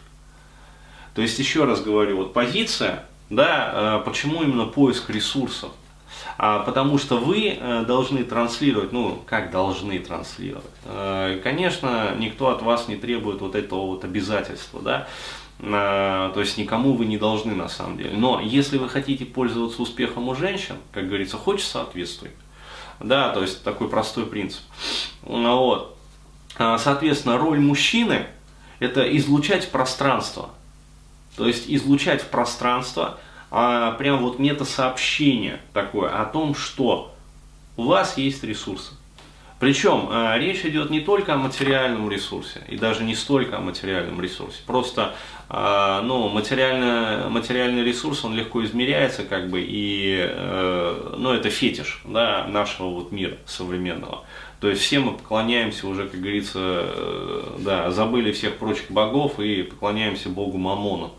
То 1.15 1.21
есть, 1.21 1.37
еще 1.39 1.65
раз 1.65 1.81
говорю, 1.81 2.17
вот 2.17 2.33
позиция, 2.33 3.05
да, 3.29 3.71
а, 3.73 3.99
почему 3.99 4.43
именно 4.43 4.65
поиск 4.65 5.09
ресурсов? 5.09 5.71
А, 6.37 6.59
потому 6.59 6.97
что 6.97 7.17
вы 7.17 7.57
а, 7.59 7.83
должны 7.83 8.23
транслировать, 8.23 8.91
ну, 8.91 9.21
как 9.25 9.51
должны 9.51 9.99
транслировать. 9.99 10.65
А, 10.85 11.39
конечно, 11.41 12.15
никто 12.17 12.49
от 12.49 12.61
вас 12.61 12.87
не 12.87 12.95
требует 12.95 13.41
вот 13.41 13.55
этого 13.55 13.85
вот 13.85 14.03
обязательства, 14.03 14.81
да, 14.81 15.07
то 15.59 16.35
есть 16.35 16.59
никому 16.59 16.93
вы 16.93 17.05
не 17.05 17.17
должны 17.17 17.55
на 17.55 17.67
самом 17.67 17.97
деле. 17.97 18.15
Но 18.15 18.39
если 18.39 18.77
вы 18.77 18.89
хотите 18.89 19.25
пользоваться 19.25 19.81
успехом 19.81 20.27
у 20.27 20.35
женщин, 20.35 20.75
как 20.91 21.07
говорится, 21.07 21.35
хочешь 21.37 21.65
соответствуй. 21.65 22.29
Да, 22.99 23.29
то 23.29 23.41
есть 23.41 23.63
такой 23.63 23.89
простой 23.89 24.27
принцип. 24.27 24.61
Вот. 25.23 25.97
А, 26.57 26.77
соответственно, 26.77 27.37
роль 27.37 27.59
мужчины– 27.59 28.27
это 28.79 29.01
излучать 29.17 29.69
пространство. 29.69 30.49
То 31.35 31.47
есть 31.47 31.65
излучать 31.67 32.21
в 32.21 32.27
пространство 32.27 33.19
а, 33.49 33.91
прям 33.93 34.19
вот 34.19 34.39
метасообщение 34.39 35.59
такое 35.73 36.09
о 36.09 36.25
том, 36.25 36.55
что 36.55 37.13
у 37.77 37.85
вас 37.85 38.17
есть 38.17 38.43
ресурсы. 38.43 38.93
Причем 39.59 40.09
э, 40.11 40.37
речь 40.37 40.63
идет 40.65 40.91
не 40.91 40.99
только 40.99 41.33
о 41.33 41.37
материальном 41.37 42.11
ресурсе, 42.11 42.61
и 42.67 42.77
даже 42.77 43.03
не 43.03 43.15
столько 43.15 43.57
о 43.57 43.59
материальном 43.59 44.21
ресурсе. 44.21 44.59
Просто 44.67 45.15
э, 45.49 46.01
ну, 46.03 46.29
материально, 46.29 47.27
материальный 47.29 47.83
ресурс, 47.83 48.23
он 48.23 48.35
легко 48.35 48.63
измеряется, 48.63 49.23
как 49.23 49.49
бы, 49.49 49.65
и 49.67 50.15
э, 50.19 51.15
ну, 51.17 51.31
это 51.31 51.49
фетиш 51.49 52.01
да, 52.05 52.45
нашего 52.47 52.89
вот 52.89 53.11
мира 53.11 53.37
современного. 53.47 54.25
То 54.59 54.69
есть 54.69 54.81
все 54.81 54.99
мы 54.99 55.13
поклоняемся 55.13 55.87
уже, 55.87 56.07
как 56.07 56.19
говорится, 56.19 56.85
да, 57.59 57.89
забыли 57.91 58.31
всех 58.31 58.57
прочих 58.57 58.91
богов 58.91 59.39
и 59.39 59.63
поклоняемся 59.63 60.29
богу 60.29 60.57
Мамону. 60.57 61.13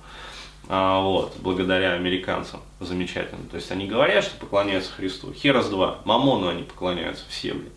А, 0.69 1.01
вот, 1.01 1.35
благодаря 1.39 1.95
американцам 1.95 2.61
замечательно. 2.79 3.49
То 3.51 3.57
есть 3.57 3.71
они 3.73 3.87
говорят, 3.87 4.25
что 4.25 4.39
поклоняются 4.39 4.93
Христу. 4.93 5.33
Херас 5.33 5.69
два, 5.69 5.99
Мамону 6.05 6.49
они 6.49 6.63
поклоняются 6.63 7.25
все, 7.29 7.55
блин 7.55 7.73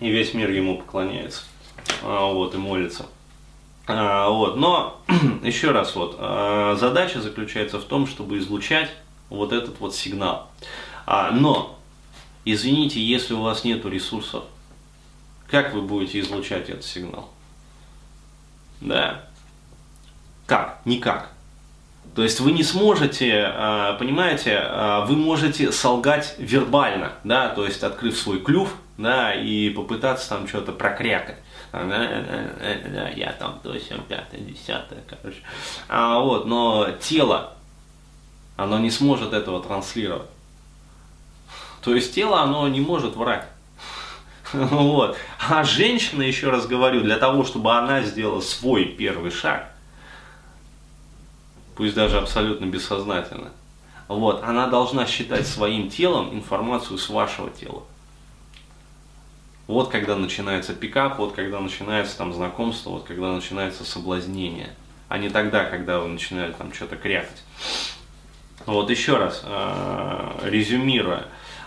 и 0.00 0.10
весь 0.10 0.34
мир 0.34 0.50
ему 0.50 0.78
поклоняется, 0.78 1.42
а, 2.02 2.32
вот, 2.32 2.54
и 2.54 2.58
молится. 2.58 3.06
А, 3.86 4.28
вот, 4.28 4.56
но, 4.56 5.00
еще 5.42 5.70
раз, 5.70 5.94
вот, 5.94 6.16
задача 6.78 7.20
заключается 7.20 7.78
в 7.78 7.84
том, 7.84 8.06
чтобы 8.06 8.38
излучать 8.38 8.90
вот 9.30 9.52
этот 9.52 9.80
вот 9.80 9.94
сигнал. 9.94 10.50
Но, 11.06 11.78
извините, 12.44 13.00
если 13.02 13.34
у 13.34 13.42
вас 13.42 13.64
нет 13.64 13.84
ресурсов, 13.86 14.44
как 15.50 15.72
вы 15.72 15.80
будете 15.80 16.20
излучать 16.20 16.68
этот 16.68 16.84
сигнал? 16.84 17.30
Да. 18.80 19.24
Как? 20.48 20.80
Никак. 20.86 21.28
То 22.16 22.24
есть 22.24 22.40
вы 22.40 22.50
не 22.50 22.64
сможете, 22.64 23.52
понимаете, 23.98 24.64
вы 25.06 25.14
можете 25.14 25.70
солгать 25.70 26.34
вербально, 26.38 27.12
да, 27.22 27.50
то 27.50 27.64
есть 27.64 27.84
открыв 27.84 28.18
свой 28.18 28.40
клюв, 28.40 28.74
да, 28.96 29.32
и 29.34 29.70
попытаться 29.70 30.28
там 30.30 30.48
что-то 30.48 30.72
прокрякать. 30.72 31.36
Да, 31.70 33.08
я 33.14 33.32
там 33.38 33.60
то, 33.62 33.78
сям, 33.78 34.02
пятое, 34.08 34.40
десятое, 34.40 35.00
короче. 35.08 35.38
А, 35.88 36.18
вот, 36.18 36.46
но 36.46 36.90
тело, 36.98 37.52
оно 38.56 38.78
не 38.78 38.90
сможет 38.90 39.34
этого 39.34 39.62
транслировать. 39.62 40.28
То 41.82 41.94
есть 41.94 42.14
тело, 42.14 42.40
оно 42.40 42.66
не 42.68 42.80
может 42.80 43.14
врать. 43.14 43.46
Вот. 44.54 45.18
А 45.46 45.62
женщина, 45.62 46.22
еще 46.22 46.48
раз 46.48 46.66
говорю, 46.66 47.02
для 47.02 47.18
того, 47.18 47.44
чтобы 47.44 47.76
она 47.76 48.00
сделала 48.00 48.40
свой 48.40 48.86
первый 48.86 49.30
шаг, 49.30 49.70
пусть 51.78 51.94
даже 51.94 52.18
абсолютно 52.18 52.66
бессознательно, 52.66 53.52
вот, 54.08 54.42
она 54.42 54.66
должна 54.66 55.06
считать 55.06 55.46
своим 55.46 55.88
телом 55.88 56.34
информацию 56.34 56.98
с 56.98 57.08
вашего 57.08 57.50
тела. 57.50 57.84
Вот 59.68 59.88
когда 59.88 60.16
начинается 60.16 60.74
пикап, 60.74 61.18
вот 61.18 61.34
когда 61.34 61.60
начинается 61.60 62.18
там 62.18 62.34
знакомство, 62.34 62.90
вот 62.90 63.04
когда 63.04 63.32
начинается 63.32 63.84
соблазнение, 63.84 64.74
а 65.08 65.18
не 65.18 65.30
тогда, 65.30 65.66
когда 65.66 66.00
вы 66.00 66.08
начинаете 66.08 66.56
там 66.58 66.74
что-то 66.74 66.96
крякать. 66.96 67.44
Вот 68.66 68.90
еще 68.90 69.16
раз, 69.16 69.44
э, 69.44 70.40
резюмируя, 70.42 71.26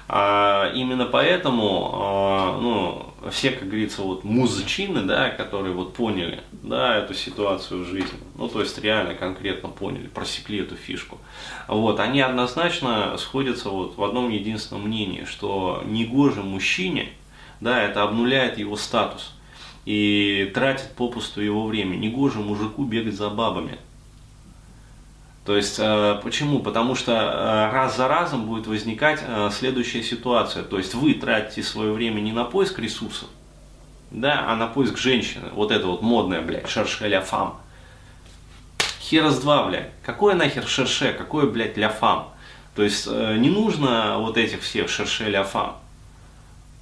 э, 0.09 0.71
именно 0.75 1.05
поэтому, 1.05 2.57
э, 2.57 2.61
ну, 2.61 3.10
все, 3.29 3.51
как 3.51 3.67
говорится, 3.67 4.01
вот 4.01 4.23
музычины, 4.23 5.03
да, 5.03 5.29
которые 5.29 5.73
вот 5.73 5.93
поняли, 5.93 6.41
да, 6.51 6.97
эту 6.97 7.13
ситуацию 7.13 7.83
в 7.83 7.87
жизни, 7.87 8.17
ну, 8.35 8.47
то 8.47 8.61
есть 8.61 8.77
реально 8.79 9.13
конкретно 9.13 9.69
поняли, 9.69 10.07
просекли 10.07 10.59
эту 10.59 10.75
фишку, 10.75 11.19
вот, 11.67 11.99
они 11.99 12.21
однозначно 12.21 13.15
сходятся 13.17 13.69
вот 13.69 13.97
в 13.97 14.03
одном 14.03 14.29
единственном 14.29 14.87
мнении, 14.87 15.25
что 15.25 15.83
негоже 15.85 16.41
мужчине 16.41 17.09
да, 17.61 17.83
это 17.83 18.03
обнуляет 18.03 18.57
его 18.57 18.75
статус 18.75 19.33
и 19.85 20.51
тратит 20.53 20.91
попусту 20.95 21.41
его 21.41 21.65
время. 21.65 21.95
Негоже 21.95 22.39
мужику 22.39 22.83
бегать 22.83 23.13
за 23.13 23.29
бабами. 23.29 23.77
То 25.45 25.55
есть, 25.55 25.79
э, 25.79 26.19
почему? 26.23 26.59
Потому 26.59 26.93
что 26.93 27.13
э, 27.13 27.73
раз 27.73 27.97
за 27.97 28.07
разом 28.07 28.45
будет 28.45 28.67
возникать 28.67 29.23
э, 29.25 29.49
следующая 29.51 30.03
ситуация. 30.03 30.63
То 30.63 30.77
есть, 30.77 30.93
вы 30.93 31.15
тратите 31.15 31.63
свое 31.63 31.91
время 31.93 32.19
не 32.21 32.31
на 32.31 32.43
поиск 32.43 32.77
ресурсов, 32.77 33.27
да, 34.11 34.45
а 34.47 34.55
на 34.55 34.67
поиск 34.67 34.97
женщины. 34.97 35.49
Вот 35.53 35.71
это 35.71 35.87
вот 35.87 36.03
модное, 36.03 36.41
блядь, 36.41 36.69
шерше 36.69 37.07
ля 37.07 37.21
фам. 37.21 37.59
Херас 38.99 39.39
два, 39.39 39.65
блядь. 39.65 39.89
Какое 40.03 40.35
нахер 40.35 40.67
шерше, 40.67 41.13
какое, 41.17 41.47
блядь, 41.47 41.75
ля 41.75 41.89
фам? 41.89 42.29
То 42.75 42.83
есть, 42.83 43.07
не 43.07 43.49
нужно 43.49 44.17
вот 44.19 44.37
этих 44.37 44.61
всех 44.61 44.89
шерше 44.89 45.25
ля 45.25 45.43
фам. 45.43 45.77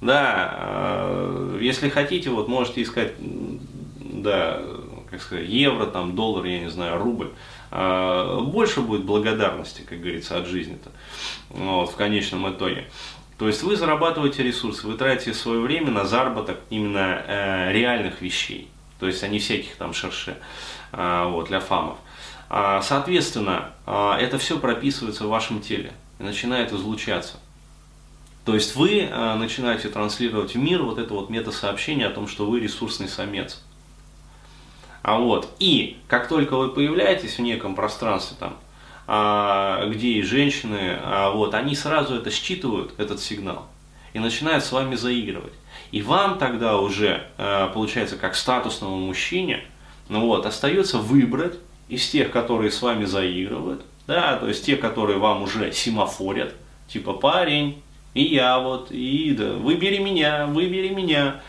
Да, 0.02 1.18
если 1.60 1.88
хотите, 1.88 2.30
вот 2.30 2.48
можете 2.48 2.82
искать, 2.82 3.12
да, 3.18 4.62
как 5.10 5.20
сказать, 5.20 5.48
евро, 5.48 5.86
там, 5.86 6.14
доллар, 6.14 6.44
я 6.44 6.60
не 6.60 6.70
знаю, 6.70 6.98
рубль. 6.98 7.30
Э, 7.70 8.40
больше 8.42 8.80
будет 8.80 9.04
благодарности, 9.04 9.82
как 9.82 10.00
говорится, 10.00 10.38
от 10.38 10.46
жизни-то, 10.46 10.90
вот, 11.50 11.90
в 11.90 11.96
конечном 11.96 12.50
итоге. 12.52 12.86
То 13.38 13.46
есть 13.46 13.62
вы 13.62 13.76
зарабатываете 13.76 14.42
ресурсы, 14.42 14.86
вы 14.86 14.98
тратите 14.98 15.32
свое 15.32 15.60
время 15.60 15.90
на 15.90 16.04
заработок 16.04 16.60
именно 16.68 17.22
э, 17.26 17.72
реальных 17.72 18.20
вещей, 18.20 18.68
то 18.98 19.06
есть 19.06 19.22
а 19.22 19.28
всяких 19.38 19.76
там 19.76 19.94
шерше, 19.94 20.36
э, 20.92 21.24
вот, 21.26 21.48
для 21.48 21.60
фамов. 21.60 21.98
А, 22.50 22.82
соответственно, 22.82 23.70
э, 23.86 24.16
это 24.20 24.38
все 24.38 24.58
прописывается 24.58 25.24
в 25.24 25.28
вашем 25.28 25.60
теле 25.60 25.92
и 26.18 26.24
начинает 26.24 26.72
излучаться. 26.72 27.38
То 28.44 28.54
есть 28.54 28.74
вы 28.74 29.02
э, 29.02 29.34
начинаете 29.36 29.88
транслировать 29.88 30.54
в 30.54 30.58
мир 30.58 30.82
вот 30.82 30.98
это 30.98 31.14
вот 31.14 31.30
мета-сообщение 31.30 32.08
о 32.08 32.10
том, 32.10 32.26
что 32.26 32.46
вы 32.46 32.58
ресурсный 32.58 33.08
самец. 33.08 33.62
А 35.02 35.18
вот, 35.18 35.48
и 35.58 35.98
как 36.08 36.28
только 36.28 36.56
вы 36.56 36.68
появляетесь 36.68 37.38
в 37.38 37.42
неком 37.42 37.74
пространстве 37.74 38.36
там, 38.38 38.56
а, 39.06 39.86
где 39.86 40.08
и 40.08 40.22
женщины, 40.22 40.98
а 41.02 41.30
вот, 41.30 41.54
они 41.54 41.74
сразу 41.74 42.16
это 42.16 42.30
считывают, 42.30 42.92
этот 42.98 43.20
сигнал, 43.20 43.66
и 44.12 44.18
начинают 44.18 44.64
с 44.64 44.72
вами 44.72 44.94
заигрывать. 44.94 45.54
И 45.90 46.02
вам 46.02 46.38
тогда 46.38 46.76
уже, 46.76 47.26
а, 47.38 47.68
получается, 47.68 48.16
как 48.16 48.36
статусному 48.36 48.96
мужчине, 48.96 49.64
ну 50.08 50.26
вот, 50.26 50.44
остается 50.44 50.98
выбрать 50.98 51.54
из 51.88 52.08
тех, 52.08 52.30
которые 52.30 52.70
с 52.70 52.82
вами 52.82 53.04
заигрывают, 53.04 53.82
да, 54.06 54.36
то 54.36 54.48
есть 54.48 54.66
те, 54.66 54.76
которые 54.76 55.18
вам 55.18 55.42
уже 55.42 55.72
семафорят, 55.72 56.54
типа 56.88 57.14
парень, 57.14 57.82
и 58.12 58.22
я 58.22 58.58
вот, 58.58 58.90
и 58.90 59.34
да, 59.36 59.54
выбери 59.54 59.98
меня, 59.98 60.46
выбери 60.46 60.88
меня, 60.90 61.40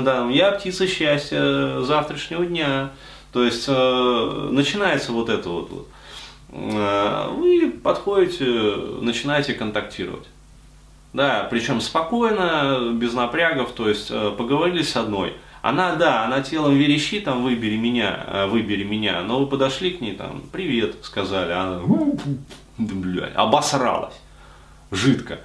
да, 0.00 0.28
я 0.30 0.52
птица 0.52 0.86
счастья 0.86 1.80
завтрашнего 1.80 2.44
дня. 2.46 2.90
То 3.32 3.44
есть 3.44 3.64
э, 3.66 4.48
начинается 4.52 5.12
вот 5.12 5.28
это 5.28 5.48
вот. 5.48 5.88
Э, 6.50 7.28
вы 7.30 7.70
подходите, 7.82 8.44
начинаете 9.00 9.54
контактировать. 9.54 10.26
Да, 11.12 11.46
причем 11.50 11.80
спокойно, 11.80 12.92
без 12.94 13.12
напрягов, 13.12 13.72
то 13.72 13.88
есть 13.88 14.08
э, 14.10 14.32
поговорили 14.36 14.82
с 14.82 14.96
одной. 14.96 15.34
Она, 15.62 15.94
да, 15.94 16.24
она 16.24 16.42
телом 16.42 16.74
верещит, 16.74 17.24
там, 17.24 17.42
выбери 17.42 17.76
меня, 17.76 18.24
э, 18.26 18.46
выбери 18.46 18.84
меня, 18.84 19.22
но 19.22 19.40
вы 19.40 19.46
подошли 19.46 19.90
к 19.90 20.00
ней, 20.00 20.14
там, 20.14 20.42
привет, 20.52 20.96
сказали, 21.02 21.52
она, 21.52 21.80
блядь, 22.78 23.34
обосралась, 23.34 24.20
жидко. 24.90 25.38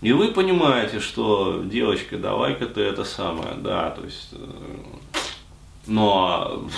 И 0.00 0.12
вы 0.12 0.28
понимаете, 0.28 1.00
что, 1.00 1.62
девочка, 1.64 2.16
давай-ка 2.18 2.66
ты 2.66 2.82
это 2.82 3.04
самое, 3.04 3.54
да, 3.56 3.90
то 3.90 4.04
есть, 4.04 4.28
э, 4.30 4.36
но 5.88 6.68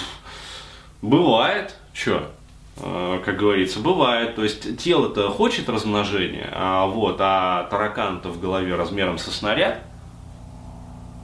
бывает, 1.03 1.75
что, 1.93 2.31
э, 2.79 3.21
как 3.23 3.37
говорится, 3.37 3.81
бывает, 3.81 4.37
то 4.37 4.43
есть 4.43 4.79
тело-то 4.79 5.29
хочет 5.29 5.69
размножения, 5.69 6.50
а 6.55 6.87
вот, 6.87 7.17
а 7.21 7.65
таракан-то 7.65 8.31
в 8.31 8.41
голове 8.41 8.75
размером 8.75 9.19
со 9.19 9.31
снаряд, 9.31 9.83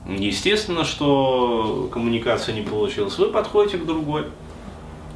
естественно, 0.07 0.85
что 0.85 1.89
коммуникация 1.91 2.55
не 2.55 2.63
получилась, 2.63 3.17
вы 3.17 3.29
подходите 3.29 3.79
к 3.79 3.87
другой. 3.87 4.27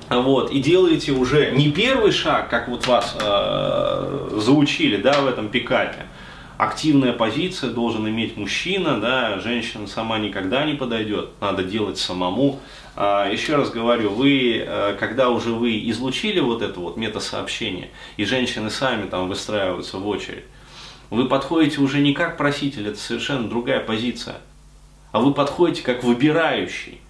Вот, 0.08 0.50
и 0.50 0.60
делаете 0.60 1.12
уже 1.12 1.52
не 1.52 1.70
первый 1.70 2.10
шаг, 2.10 2.48
как 2.48 2.68
вот 2.68 2.86
вас 2.88 3.16
э, 3.20 4.30
заучили, 4.40 4.96
да, 4.96 5.20
в 5.20 5.28
этом 5.28 5.48
пикапе, 5.50 6.06
активная 6.60 7.14
позиция 7.14 7.70
должен 7.70 8.06
иметь 8.06 8.36
мужчина, 8.36 9.00
да, 9.00 9.38
женщина 9.38 9.86
сама 9.86 10.18
никогда 10.18 10.66
не 10.66 10.74
подойдет, 10.74 11.30
надо 11.40 11.62
делать 11.62 11.96
самому. 11.96 12.60
А, 12.96 13.30
еще 13.30 13.56
раз 13.56 13.70
говорю, 13.70 14.10
вы, 14.10 14.62
э, 14.66 14.94
когда 15.00 15.30
уже 15.30 15.52
вы 15.52 15.88
излучили 15.88 16.38
вот 16.38 16.60
это 16.60 16.78
вот 16.78 16.98
метасообщение, 16.98 17.88
и 18.18 18.26
женщины 18.26 18.68
сами 18.68 19.08
там 19.08 19.28
выстраиваются 19.28 19.96
в 19.96 20.06
очередь, 20.06 20.44
вы 21.08 21.26
подходите 21.28 21.80
уже 21.80 22.00
не 22.00 22.12
как 22.12 22.36
проситель, 22.36 22.88
это 22.88 22.98
совершенно 22.98 23.48
другая 23.48 23.80
позиция, 23.80 24.36
а 25.12 25.20
вы 25.20 25.32
подходите 25.32 25.82
как 25.82 26.04
выбирающий. 26.04 27.00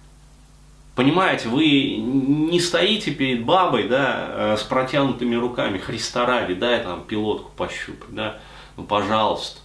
Понимаете, 0.95 1.49
вы 1.49 1.97
не 1.97 2.59
стоите 2.61 3.11
перед 3.11 3.43
бабой, 3.43 3.89
да, 3.89 4.27
э, 4.29 4.57
с 4.57 4.63
протянутыми 4.63 5.35
руками, 5.35 5.77
Христа 5.77 6.25
ради, 6.25 6.53
дай 6.53 6.81
там 6.81 7.03
пилотку 7.03 7.51
пощупать, 7.57 8.15
да, 8.15 8.37
ну 8.77 8.83
пожалуйста. 8.83 9.59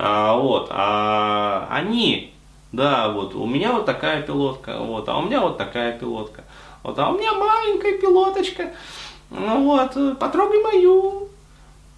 А, 0.00 0.36
вот, 0.36 0.68
а 0.70 1.66
они, 1.70 2.32
да, 2.70 3.08
вот, 3.08 3.34
у 3.34 3.46
меня 3.46 3.72
вот 3.72 3.84
такая 3.84 4.22
пилотка, 4.22 4.78
вот, 4.78 5.08
а 5.08 5.18
у 5.18 5.22
меня 5.22 5.40
вот 5.40 5.58
такая 5.58 5.98
пилотка, 5.98 6.44
вот, 6.84 6.96
а 7.00 7.10
у 7.10 7.18
меня 7.18 7.32
маленькая 7.34 7.98
пилоточка, 7.98 8.72
ну 9.30 9.64
вот, 9.64 10.18
потрогай 10.18 10.62
мою. 10.62 11.28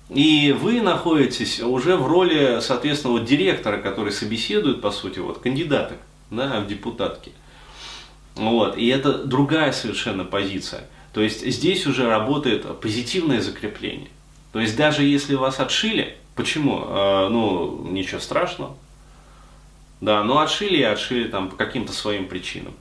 И 0.09 0.57
вы 0.59 0.81
находитесь 0.81 1.61
уже 1.61 1.97
в 1.97 2.07
роли, 2.07 2.59
соответственно, 2.61 3.13
вот 3.13 3.27
директора, 3.27 3.77
который 3.77 4.13
собеседует, 4.13 4.81
по 4.81 4.91
сути, 4.91 5.19
вот, 5.19 5.39
кандидаток, 5.39 5.99
да, 6.31 6.61
в 6.61 6.67
депутатки. 6.67 7.33
Вот, 8.35 8.79
и 8.79 8.87
это 8.89 9.25
другая 9.25 9.73
совершенно 9.73 10.25
позиция. 10.25 10.87
То 11.13 11.21
есть 11.21 11.47
здесь 11.47 11.87
уже 11.87 12.09
работает 12.09 12.81
позитивное 12.81 13.41
закрепление. 13.41 14.09
То 14.53 14.61
есть 14.61 14.77
даже 14.77 15.05
если 15.05 15.35
вас 15.35 15.61
отшили, 15.61 16.17
Почему? 16.41 16.85
А, 16.87 17.29
ну, 17.29 17.87
ничего 17.91 18.19
страшного. 18.19 18.75
Да, 20.01 20.25
ну 20.25 20.39
отшили 20.39 20.79
и 20.79 20.83
отшили 20.83 21.29
там 21.29 21.51
по 21.51 21.57
каким-то 21.57 21.93
своим 21.93 22.29
причинам. 22.29 22.73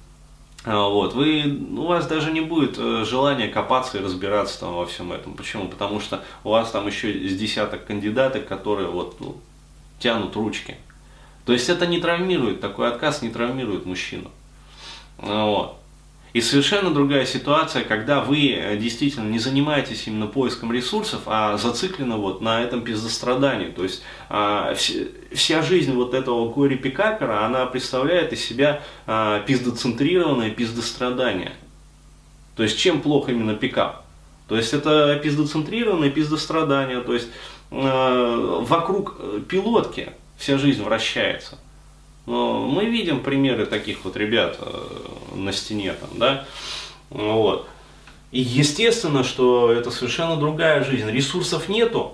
А, 0.64 0.88
вот, 0.88 1.14
вы, 1.14 1.44
у 1.78 1.86
вас 1.88 2.08
даже 2.08 2.32
не 2.32 2.40
будет 2.40 2.78
э, 2.78 3.04
желания 3.04 3.50
копаться 3.50 3.98
и 3.98 4.02
разбираться 4.02 4.62
там 4.62 4.76
во 4.76 4.86
всем 4.86 5.12
этом. 5.12 5.34
Почему? 5.34 5.68
Потому 5.68 6.00
что 6.00 6.24
у 6.46 6.52
вас 6.52 6.72
там 6.72 6.88
еще 6.88 7.28
с 7.28 7.36
десяток 7.36 7.86
кандидатов, 7.86 8.46
которые 8.46 8.88
вот 8.88 9.20
ну, 9.20 9.36
тянут 10.00 10.38
ручки. 10.38 10.78
То 11.46 11.52
есть 11.52 11.68
это 11.68 11.86
не 11.86 12.00
травмирует, 12.00 12.62
такой 12.62 12.88
отказ 12.88 13.22
не 13.22 13.30
травмирует 13.30 13.86
мужчину. 13.86 14.32
А, 15.18 15.46
вот. 15.46 15.79
И 16.34 16.42
совершенно 16.42 16.92
другая 16.92 17.26
ситуация, 17.26 17.84
когда 17.84 18.22
вы 18.22 18.52
э, 18.52 18.78
действительно 18.78 19.28
не 19.28 19.40
занимаетесь 19.40 20.06
именно 20.06 20.28
поиском 20.28 20.72
ресурсов, 20.72 21.22
а 21.26 21.58
зациклены 21.58 22.18
вот 22.18 22.42
на 22.42 22.62
этом 22.62 22.82
пиздострадании. 22.82 23.70
То 23.72 23.84
есть 23.84 24.04
а, 24.30 24.76
вся 25.34 25.62
жизнь 25.64 25.94
вот 25.94 26.14
этого 26.14 26.52
горе-пикапера, 26.52 27.46
она 27.46 27.66
представляет 27.66 28.32
из 28.32 28.46
себя 28.46 28.84
а, 29.08 29.40
пиздоцентрированное 29.40 30.52
пиздострадание. 30.52 31.54
То 32.56 32.64
есть 32.64 32.78
чем 32.78 33.02
плохо 33.02 33.32
именно 33.32 33.56
пикап? 33.56 34.06
То 34.48 34.56
есть 34.56 34.74
это 34.74 35.20
пиздоцентрированное 35.24 36.10
пиздострадание, 36.12 37.02
то 37.02 37.14
есть 37.14 37.30
а, 37.72 38.60
вокруг 38.62 39.16
э, 39.20 39.42
пилотки 39.48 40.12
вся 40.38 40.58
жизнь 40.58 40.84
вращается. 40.84 41.58
Но 42.26 42.68
мы 42.68 42.86
видим 42.86 43.22
примеры 43.22 43.66
таких 43.66 44.04
вот 44.04 44.16
ребят 44.16 44.58
э, 44.60 44.82
на 45.36 45.52
стене 45.52 45.94
там, 45.94 46.10
да, 46.18 46.46
вот. 47.10 47.68
И 48.32 48.42
естественно, 48.42 49.24
что 49.24 49.72
это 49.72 49.90
совершенно 49.90 50.36
другая 50.36 50.84
жизнь. 50.84 51.10
Ресурсов 51.10 51.68
нету, 51.68 52.14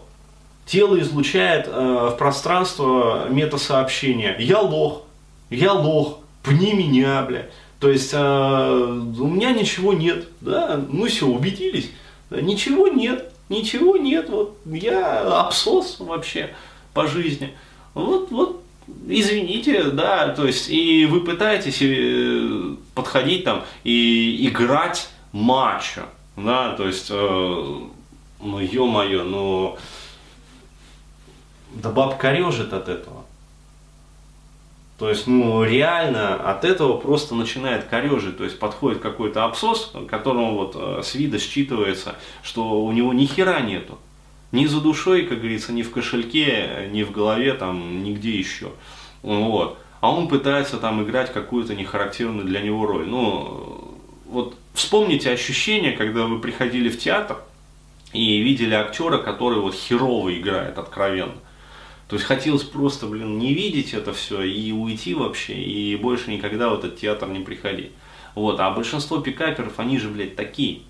тело 0.65 0.99
излучает 0.99 1.67
э, 1.67 2.09
в 2.11 2.17
пространство 2.17 3.27
метасообщения. 3.29 4.35
Я 4.39 4.59
лох, 4.61 5.03
я 5.49 5.73
лох, 5.73 6.19
пни 6.43 6.73
меня, 6.73 7.21
бля. 7.23 7.47
То 7.79 7.89
есть 7.89 8.11
э, 8.13 8.17
у 8.17 9.27
меня 9.27 9.51
ничего 9.51 9.93
нет, 9.93 10.27
да, 10.41 10.81
ну 10.89 11.05
все, 11.07 11.27
убедились. 11.27 11.91
Ничего 12.29 12.87
нет, 12.87 13.31
ничего 13.49 13.97
нет, 13.97 14.29
вот 14.29 14.57
я 14.65 15.41
абсос 15.41 15.97
вообще 15.99 16.55
по 16.93 17.07
жизни. 17.07 17.53
Вот, 17.93 18.31
вот 18.31 18.63
извините, 19.07 19.83
да, 19.83 20.29
то 20.29 20.45
есть 20.45 20.69
и 20.69 21.05
вы 21.05 21.21
пытаетесь 21.21 21.81
э, 21.81 22.64
подходить 22.95 23.43
там 23.43 23.63
и 23.83 24.47
играть 24.47 25.09
матча, 25.31 26.05
да, 26.35 26.73
то 26.75 26.87
есть, 26.87 27.07
э, 27.11 27.79
ну 28.41 28.59
ё-моё, 28.59 29.23
ну, 29.23 29.77
да 31.73 31.91
бабка 31.91 32.31
режет 32.31 32.73
от 32.73 32.89
этого. 32.89 33.25
То 34.97 35.09
есть, 35.09 35.27
ну, 35.27 35.63
реально 35.63 36.35
от 36.35 36.63
этого 36.63 36.97
просто 36.97 37.35
начинает 37.35 37.83
корежить. 37.83 38.37
То 38.37 38.45
есть, 38.45 38.57
подходит 38.59 39.01
какой-то 39.01 39.43
абсос, 39.43 39.91
которому 40.09 40.55
вот 40.55 40.75
э, 40.75 41.01
с 41.03 41.15
вида 41.15 41.37
считывается, 41.37 42.15
что 42.43 42.81
у 42.81 42.91
него 42.93 43.11
ни 43.11 43.25
хера 43.25 43.59
нету. 43.59 43.99
Ни 44.53 44.67
за 44.67 44.79
душой, 44.79 45.23
как 45.23 45.39
говорится, 45.39 45.73
ни 45.73 45.81
в 45.81 45.91
кошельке, 45.91 46.89
ни 46.93 47.03
в 47.03 47.11
голове, 47.11 47.53
там, 47.55 48.03
нигде 48.03 48.37
еще. 48.37 48.71
Вот. 49.21 49.77
А 50.05 50.11
он 50.11 50.27
пытается 50.27 50.77
там 50.77 51.03
играть 51.03 51.33
какую-то 51.33 51.73
нехарактерную 51.73 52.45
для 52.45 52.61
него 52.61 52.85
роль. 52.85 53.07
Ну, 53.07 53.97
вот 54.27 54.55
вспомните 54.75 55.31
ощущение, 55.31 55.93
когда 55.93 56.27
вы 56.27 56.37
приходили 56.37 56.89
в 56.89 56.99
театр 56.99 57.39
и 58.13 58.37
видели 58.37 58.75
актера, 58.75 59.17
который 59.17 59.59
вот 59.59 59.73
херово 59.73 60.37
играет 60.37 60.77
откровенно. 60.77 61.33
То 62.07 62.17
есть 62.17 62.27
хотелось 62.27 62.61
просто, 62.61 63.07
блин, 63.07 63.39
не 63.39 63.55
видеть 63.55 63.95
это 63.95 64.13
все 64.13 64.43
и 64.43 64.71
уйти 64.71 65.15
вообще, 65.15 65.55
и 65.55 65.95
больше 65.95 66.29
никогда 66.29 66.69
в 66.69 66.75
этот 66.75 66.99
театр 66.99 67.27
не 67.29 67.39
приходить. 67.39 67.89
Вот, 68.35 68.59
а 68.59 68.69
большинство 68.69 69.17
пикаперов, 69.21 69.79
они 69.79 69.97
же, 69.97 70.09
блядь, 70.09 70.35
такие. 70.35 70.81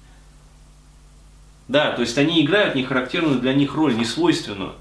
Да, 1.70 1.94
то 1.94 2.02
есть 2.02 2.18
они 2.18 2.44
играют 2.44 2.76
нехарактерную 2.76 3.40
для 3.40 3.54
них 3.54 3.76
роль, 3.76 3.96
не 3.96 4.04
свойственную. 4.04 4.74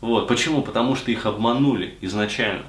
Вот, 0.00 0.28
почему? 0.28 0.62
Потому 0.62 0.96
что 0.96 1.10
их 1.10 1.26
обманули 1.26 1.98
изначально. 2.00 2.64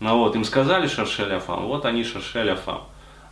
Ну 0.00 0.18
вот, 0.18 0.36
им 0.36 0.44
сказали 0.44 0.86
шаршель 0.86 1.34
афам, 1.34 1.66
вот 1.66 1.84
они 1.84 2.04
шаршель 2.04 2.50
афам. 2.50 2.82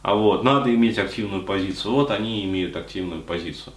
А 0.03 0.15
вот, 0.15 0.43
надо 0.45 0.75
иметь 0.75 0.99
активную 0.99 1.43
позицию, 1.43 1.93
вот 1.93 2.11
они 2.11 2.45
имеют 2.45 2.77
активную 2.77 3.23
позицию. 3.23 3.73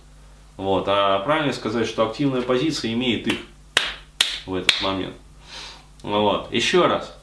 Вот, 0.57 0.85
а 0.87 1.19
правильно 1.19 1.53
сказать, 1.53 1.87
что 1.87 2.07
активная 2.07 2.41
позиция 2.41 2.93
имеет 2.93 3.27
их 3.27 3.39
в 4.45 4.53
этот 4.53 4.81
момент. 4.81 5.15
Вот. 6.03 6.51
Еще 6.51 6.85
раз. 6.85 7.15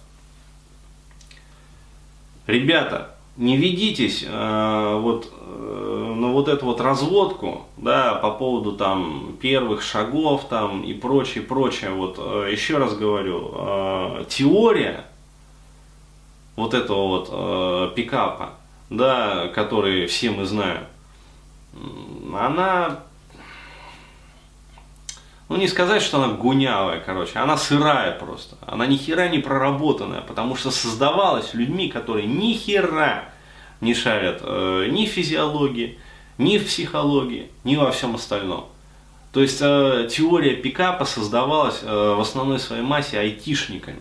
Ребята, 2.47 3.15
не 3.37 3.57
ведитесь 3.57 4.25
э, 4.27 4.99
вот 5.01 5.33
э, 5.33 6.15
на 6.17 6.29
вот 6.29 6.49
эту 6.49 6.67
вот 6.67 6.81
разводку, 6.81 7.67
да, 7.77 8.15
по 8.15 8.31
поводу 8.31 8.73
там 8.73 9.37
первых 9.41 9.83
шагов 9.83 10.47
там 10.49 10.83
и 10.83 10.95
прочее, 10.95 11.43
прочее. 11.43 11.91
Вот 11.91 12.17
э, 12.19 12.49
еще 12.53 12.79
раз 12.79 12.97
говорю, 12.97 13.51
э, 13.55 14.25
теория 14.29 15.05
вот 16.57 16.75
этого 16.75 17.07
вот 17.09 17.29
э, 17.31 17.95
пикапа, 17.95 18.55
да, 18.91 19.49
который 19.49 20.07
все 20.07 20.31
мы 20.31 20.47
знаем, 20.47 20.85
она 22.35 23.01
ну 25.49 25.57
не 25.57 25.69
сказать, 25.69 26.03
что 26.03 26.21
она 26.23 26.35
гунявая, 26.35 27.01
короче, 27.01 27.39
она 27.39 27.57
сырая 27.57 28.13
просто. 28.13 28.57
Она 28.67 28.87
ни 28.87 28.97
хера 28.97 29.29
не 29.29 29.39
проработанная, 29.39 30.21
потому 30.23 30.57
что 30.57 30.73
создавалась 30.73 31.55
людьми, 31.55 31.89
которые 31.89 32.27
ни 32.27 32.53
хера 32.55 33.25
не 33.81 33.95
шарят 33.95 34.41
э, 34.43 34.89
ни 34.91 35.07
в 35.07 35.11
физиологии, 35.11 35.99
ни 36.39 36.59
в 36.59 36.67
психологии, 36.67 37.49
ни 37.63 37.77
во 37.77 37.93
всем 37.93 38.17
остальном. 38.17 38.69
То 39.33 39.41
есть 39.41 39.59
э, 39.61 40.09
теория 40.11 40.57
пикапа 40.57 41.05
создавалась 41.05 41.81
э, 41.83 42.15
в 42.15 42.21
основной 42.21 42.59
своей 42.59 42.83
массе 42.83 43.19
айтишниками. 43.19 44.01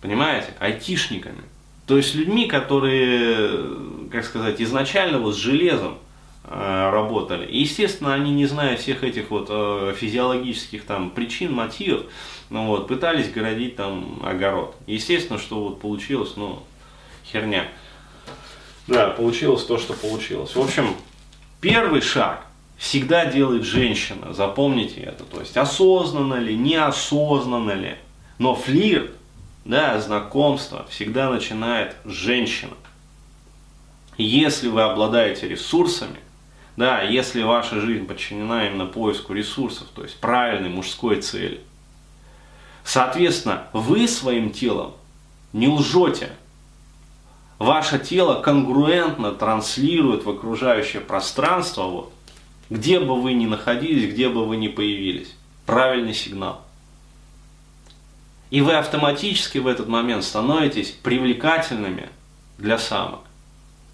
Понимаете? 0.00 0.48
Айтишниками. 0.58 1.42
То 1.86 1.96
есть 1.96 2.14
людьми, 2.14 2.46
которые, 2.46 4.08
как 4.10 4.24
сказать, 4.24 4.60
изначально 4.60 5.18
вот 5.18 5.34
с 5.34 5.38
железом 5.38 5.98
Э, 6.50 6.88
работали. 6.90 7.44
И, 7.44 7.60
естественно, 7.60 8.14
они, 8.14 8.32
не 8.32 8.46
зная 8.46 8.78
всех 8.78 9.04
этих 9.04 9.30
вот 9.30 9.48
э, 9.50 9.92
физиологических 9.94 10.82
там 10.84 11.10
причин, 11.10 11.52
мотивов, 11.52 12.06
ну 12.48 12.68
вот, 12.68 12.88
пытались 12.88 13.30
городить 13.30 13.76
там 13.76 14.22
огород. 14.24 14.74
Естественно, 14.86 15.38
что 15.38 15.62
вот 15.64 15.80
получилось, 15.80 16.32
ну, 16.36 16.62
херня. 17.30 17.68
Да, 18.86 19.08
получилось 19.10 19.62
то, 19.64 19.76
что 19.76 19.92
получилось. 19.92 20.56
В 20.56 20.60
общем, 20.60 20.94
первый 21.60 22.00
шаг 22.00 22.46
всегда 22.78 23.26
делает 23.26 23.64
женщина, 23.64 24.32
запомните 24.32 25.00
это. 25.00 25.24
То 25.24 25.40
есть 25.40 25.54
осознанно 25.54 26.36
ли, 26.36 26.56
неосознанно 26.56 27.72
ли, 27.72 27.96
но 28.38 28.54
флирт, 28.54 29.10
да, 29.68 30.00
знакомство 30.00 30.86
всегда 30.88 31.28
начинает 31.28 31.94
женщина. 32.06 32.72
Если 34.16 34.68
вы 34.68 34.80
обладаете 34.80 35.46
ресурсами, 35.46 36.16
да, 36.78 37.02
если 37.02 37.42
ваша 37.42 37.78
жизнь 37.82 38.06
подчинена 38.06 38.66
именно 38.66 38.86
поиску 38.86 39.34
ресурсов, 39.34 39.88
то 39.94 40.02
есть 40.02 40.18
правильной 40.20 40.70
мужской 40.70 41.20
цели. 41.20 41.60
Соответственно, 42.82 43.64
вы 43.74 44.08
своим 44.08 44.52
телом 44.52 44.94
не 45.52 45.68
лжете. 45.68 46.30
Ваше 47.58 47.98
тело 47.98 48.40
конгруентно 48.40 49.32
транслирует 49.32 50.24
в 50.24 50.30
окружающее 50.30 51.02
пространство, 51.02 51.82
вот, 51.82 52.12
где 52.70 53.00
бы 53.00 53.20
вы 53.20 53.34
ни 53.34 53.44
находились, 53.44 54.10
где 54.14 54.30
бы 54.30 54.46
вы 54.46 54.56
ни 54.56 54.68
появились. 54.68 55.34
Правильный 55.66 56.14
сигнал. 56.14 56.62
И 58.50 58.60
вы 58.60 58.74
автоматически 58.74 59.58
в 59.58 59.66
этот 59.66 59.88
момент 59.88 60.24
становитесь 60.24 60.90
привлекательными 60.90 62.08
для 62.56 62.78
самок. 62.78 63.20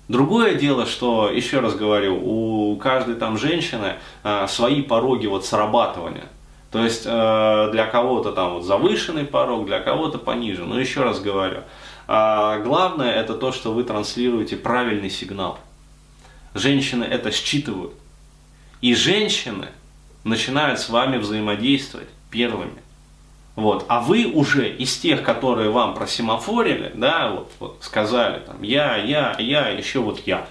Другое 0.08 0.54
дело, 0.54 0.86
что, 0.86 1.30
еще 1.30 1.60
раз 1.60 1.74
говорю, 1.74 2.20
у 2.22 2.76
каждой 2.76 3.14
там 3.14 3.38
женщины 3.38 3.94
э, 4.22 4.46
свои 4.48 4.82
пороги 4.82 5.26
вот 5.26 5.46
срабатывания. 5.46 6.26
То 6.70 6.84
есть 6.84 7.04
э, 7.06 7.68
для 7.72 7.86
кого-то 7.86 8.32
там 8.32 8.54
вот 8.54 8.64
завышенный 8.64 9.24
порог, 9.24 9.64
для 9.64 9.80
кого-то 9.80 10.18
пониже. 10.18 10.64
Но 10.64 10.78
еще 10.78 11.02
раз 11.02 11.20
говорю, 11.20 11.60
э, 12.06 12.62
главное 12.62 13.12
это 13.12 13.34
то, 13.34 13.50
что 13.50 13.72
вы 13.72 13.82
транслируете 13.82 14.56
правильный 14.56 15.08
сигнал. 15.08 15.58
Женщины 16.52 17.04
это 17.04 17.30
считывают. 17.30 17.94
И 18.82 18.94
женщины 18.94 19.68
начинают 20.22 20.80
с 20.80 20.90
вами 20.90 21.16
взаимодействовать 21.16 22.08
первыми. 22.30 22.83
Вот. 23.56 23.84
А 23.88 24.00
вы 24.00 24.26
уже 24.26 24.68
из 24.68 24.96
тех, 24.98 25.22
которые 25.22 25.70
вам 25.70 25.94
просимофорили, 25.94 26.90
да, 26.94 27.30
вот, 27.30 27.52
вот 27.60 27.78
сказали 27.80 28.40
там 28.40 28.62
я, 28.62 28.96
я, 28.96 29.36
я, 29.38 29.68
еще 29.68 30.00
вот 30.00 30.20
я, 30.26 30.46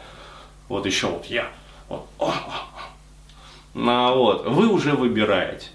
вот 0.69 0.85
еще 0.85 1.07
вот 1.07 1.25
я, 1.25 1.47
вот. 1.89 2.07
Ну, 3.73 4.15
вот, 4.15 4.47
вы 4.47 4.67
уже 4.67 4.93
выбираете. 4.93 5.67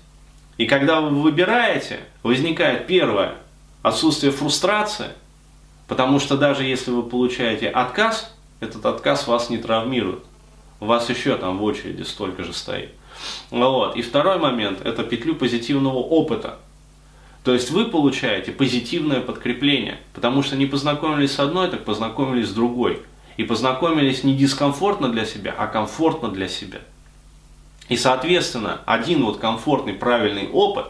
И 0.56 0.66
когда 0.66 1.00
вы 1.00 1.10
выбираете, 1.10 2.00
возникает 2.22 2.86
первое 2.86 3.34
отсутствие 3.82 4.32
фрустрации, 4.32 5.08
потому 5.86 6.20
что 6.20 6.36
даже 6.36 6.64
если 6.64 6.90
вы 6.90 7.02
получаете 7.02 7.68
отказ, 7.68 8.34
этот 8.60 8.86
отказ 8.86 9.26
вас 9.26 9.50
не 9.50 9.58
травмирует. 9.58 10.24
У 10.80 10.86
вас 10.86 11.08
еще 11.10 11.36
там 11.36 11.58
в 11.58 11.64
очереди 11.64 12.02
столько 12.02 12.44
же 12.44 12.52
стоит. 12.52 12.90
Вот. 13.50 13.96
И 13.96 14.02
второй 14.02 14.38
момент– 14.38 14.80
это 14.84 15.02
петлю 15.02 15.34
позитивного 15.34 15.98
опыта. 15.98 16.58
То 17.44 17.54
есть 17.54 17.70
вы 17.70 17.86
получаете 17.86 18.52
позитивное 18.52 19.20
подкрепление, 19.20 19.98
потому 20.12 20.42
что 20.42 20.56
не 20.56 20.66
познакомились 20.66 21.32
с 21.32 21.40
одной, 21.40 21.68
так 21.68 21.84
познакомились 21.84 22.48
с 22.48 22.52
другой. 22.52 23.00
И 23.36 23.44
познакомились 23.44 24.24
не 24.24 24.34
дискомфортно 24.34 25.08
для 25.08 25.24
себя, 25.24 25.54
а 25.56 25.68
комфортно 25.68 26.28
для 26.28 26.48
себя. 26.48 26.80
И, 27.88 27.96
соответственно, 27.96 28.80
один 28.84 29.24
вот 29.24 29.38
комфортный, 29.38 29.94
правильный 29.94 30.48
опыт, 30.50 30.86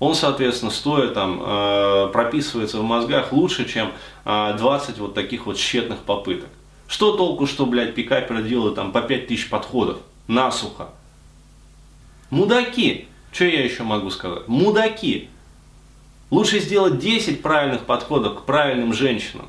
он, 0.00 0.14
соответственно, 0.14 0.70
стоит 0.70 1.14
там, 1.14 1.42
э, 1.44 2.10
прописывается 2.12 2.78
в 2.78 2.84
мозгах 2.84 3.32
лучше, 3.32 3.68
чем 3.68 3.92
э, 4.24 4.54
20 4.56 4.98
вот 4.98 5.14
таких 5.14 5.46
вот 5.46 5.56
тщетных 5.58 5.98
попыток. 5.98 6.48
Что 6.86 7.16
толку, 7.16 7.46
что, 7.46 7.66
блядь, 7.66 7.94
пикаперы 7.94 8.42
делают 8.42 8.76
там 8.76 8.92
по 8.92 9.02
5000 9.02 9.50
подходов, 9.50 9.98
насухо. 10.26 10.88
Мудаки. 12.30 13.08
Что 13.32 13.44
я 13.44 13.62
еще 13.62 13.82
могу 13.82 14.10
сказать? 14.10 14.48
Мудаки. 14.48 15.28
Лучше 16.30 16.60
сделать 16.60 16.98
10 16.98 17.42
правильных 17.42 17.84
подходов 17.84 18.40
к 18.40 18.44
правильным 18.44 18.92
женщинам, 18.92 19.46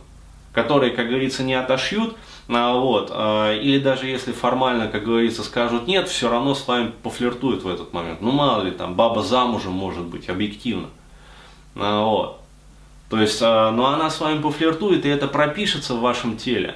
которые, 0.54 0.92
как 0.92 1.10
говорится, 1.10 1.44
не 1.44 1.54
отошьют, 1.54 2.16
а, 2.48 2.74
вот, 2.74 3.12
а, 3.12 3.54
или 3.54 3.80
даже 3.80 4.08
если 4.08 4.32
формально, 4.32 4.88
как 4.88 5.04
говорится, 5.04 5.44
скажут 5.44 5.88
нет, 5.88 6.08
все 6.08 6.30
равно 6.30 6.56
с 6.56 6.68
вами 6.68 6.92
пофлиртуют 7.04 7.64
в 7.64 7.68
этот 7.68 7.94
момент. 7.94 8.22
Ну 8.22 8.32
мало 8.32 8.64
ли, 8.64 8.72
там, 8.72 8.96
баба 8.96 9.22
замужем 9.22 9.74
может 9.74 10.06
быть, 10.06 10.30
объективно. 10.30 10.88
А, 11.76 12.04
вот. 12.04 12.40
То 13.10 13.20
есть, 13.20 13.42
но 13.42 13.72
ну, 13.72 13.86
она 13.86 14.10
с 14.10 14.20
вами 14.20 14.40
пофлиртует, 14.40 15.06
и 15.06 15.10
это 15.10 15.28
пропишется 15.28 15.96
в 15.96 16.00
вашем 16.00 16.38
теле. 16.38 16.76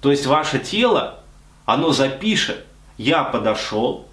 То 0.00 0.12
есть 0.12 0.24
ваше 0.24 0.60
тело, 0.60 1.20
оно 1.64 1.90
запишет, 1.90 2.64
я 2.98 3.24
подошел, 3.24 4.06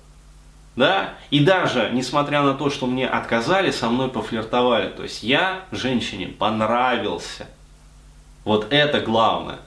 да, 0.76 1.14
и 1.30 1.40
даже, 1.40 1.92
несмотря 1.94 2.42
на 2.42 2.56
то, 2.56 2.70
что 2.70 2.88
мне 2.88 3.08
отказали, 3.08 3.70
со 3.70 3.90
мной 3.90 4.10
пофлиртовали, 4.10 4.90
то 4.90 5.04
есть 5.04 5.22
я 5.22 5.66
женщине 5.72 6.28
понравился. 6.28 7.48
Вот 8.44 8.68
это 8.72 9.00
главное. 9.00 9.60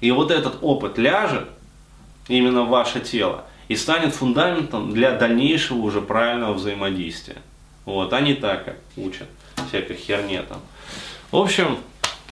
И 0.00 0.10
вот 0.12 0.30
этот 0.30 0.58
опыт 0.62 0.98
ляжет 0.98 1.48
именно 2.28 2.62
в 2.62 2.68
ваше 2.68 3.00
тело 3.00 3.44
и 3.68 3.76
станет 3.76 4.14
фундаментом 4.14 4.92
для 4.92 5.12
дальнейшего 5.12 5.78
уже 5.78 6.00
правильного 6.00 6.54
взаимодействия. 6.54 7.38
Вот, 7.84 8.12
а 8.12 8.20
не 8.20 8.34
так, 8.34 8.64
как 8.64 8.76
учат 8.96 9.26
всякой 9.68 9.96
херне 9.96 10.42
там. 10.42 10.60
В 11.30 11.36
общем, 11.36 11.78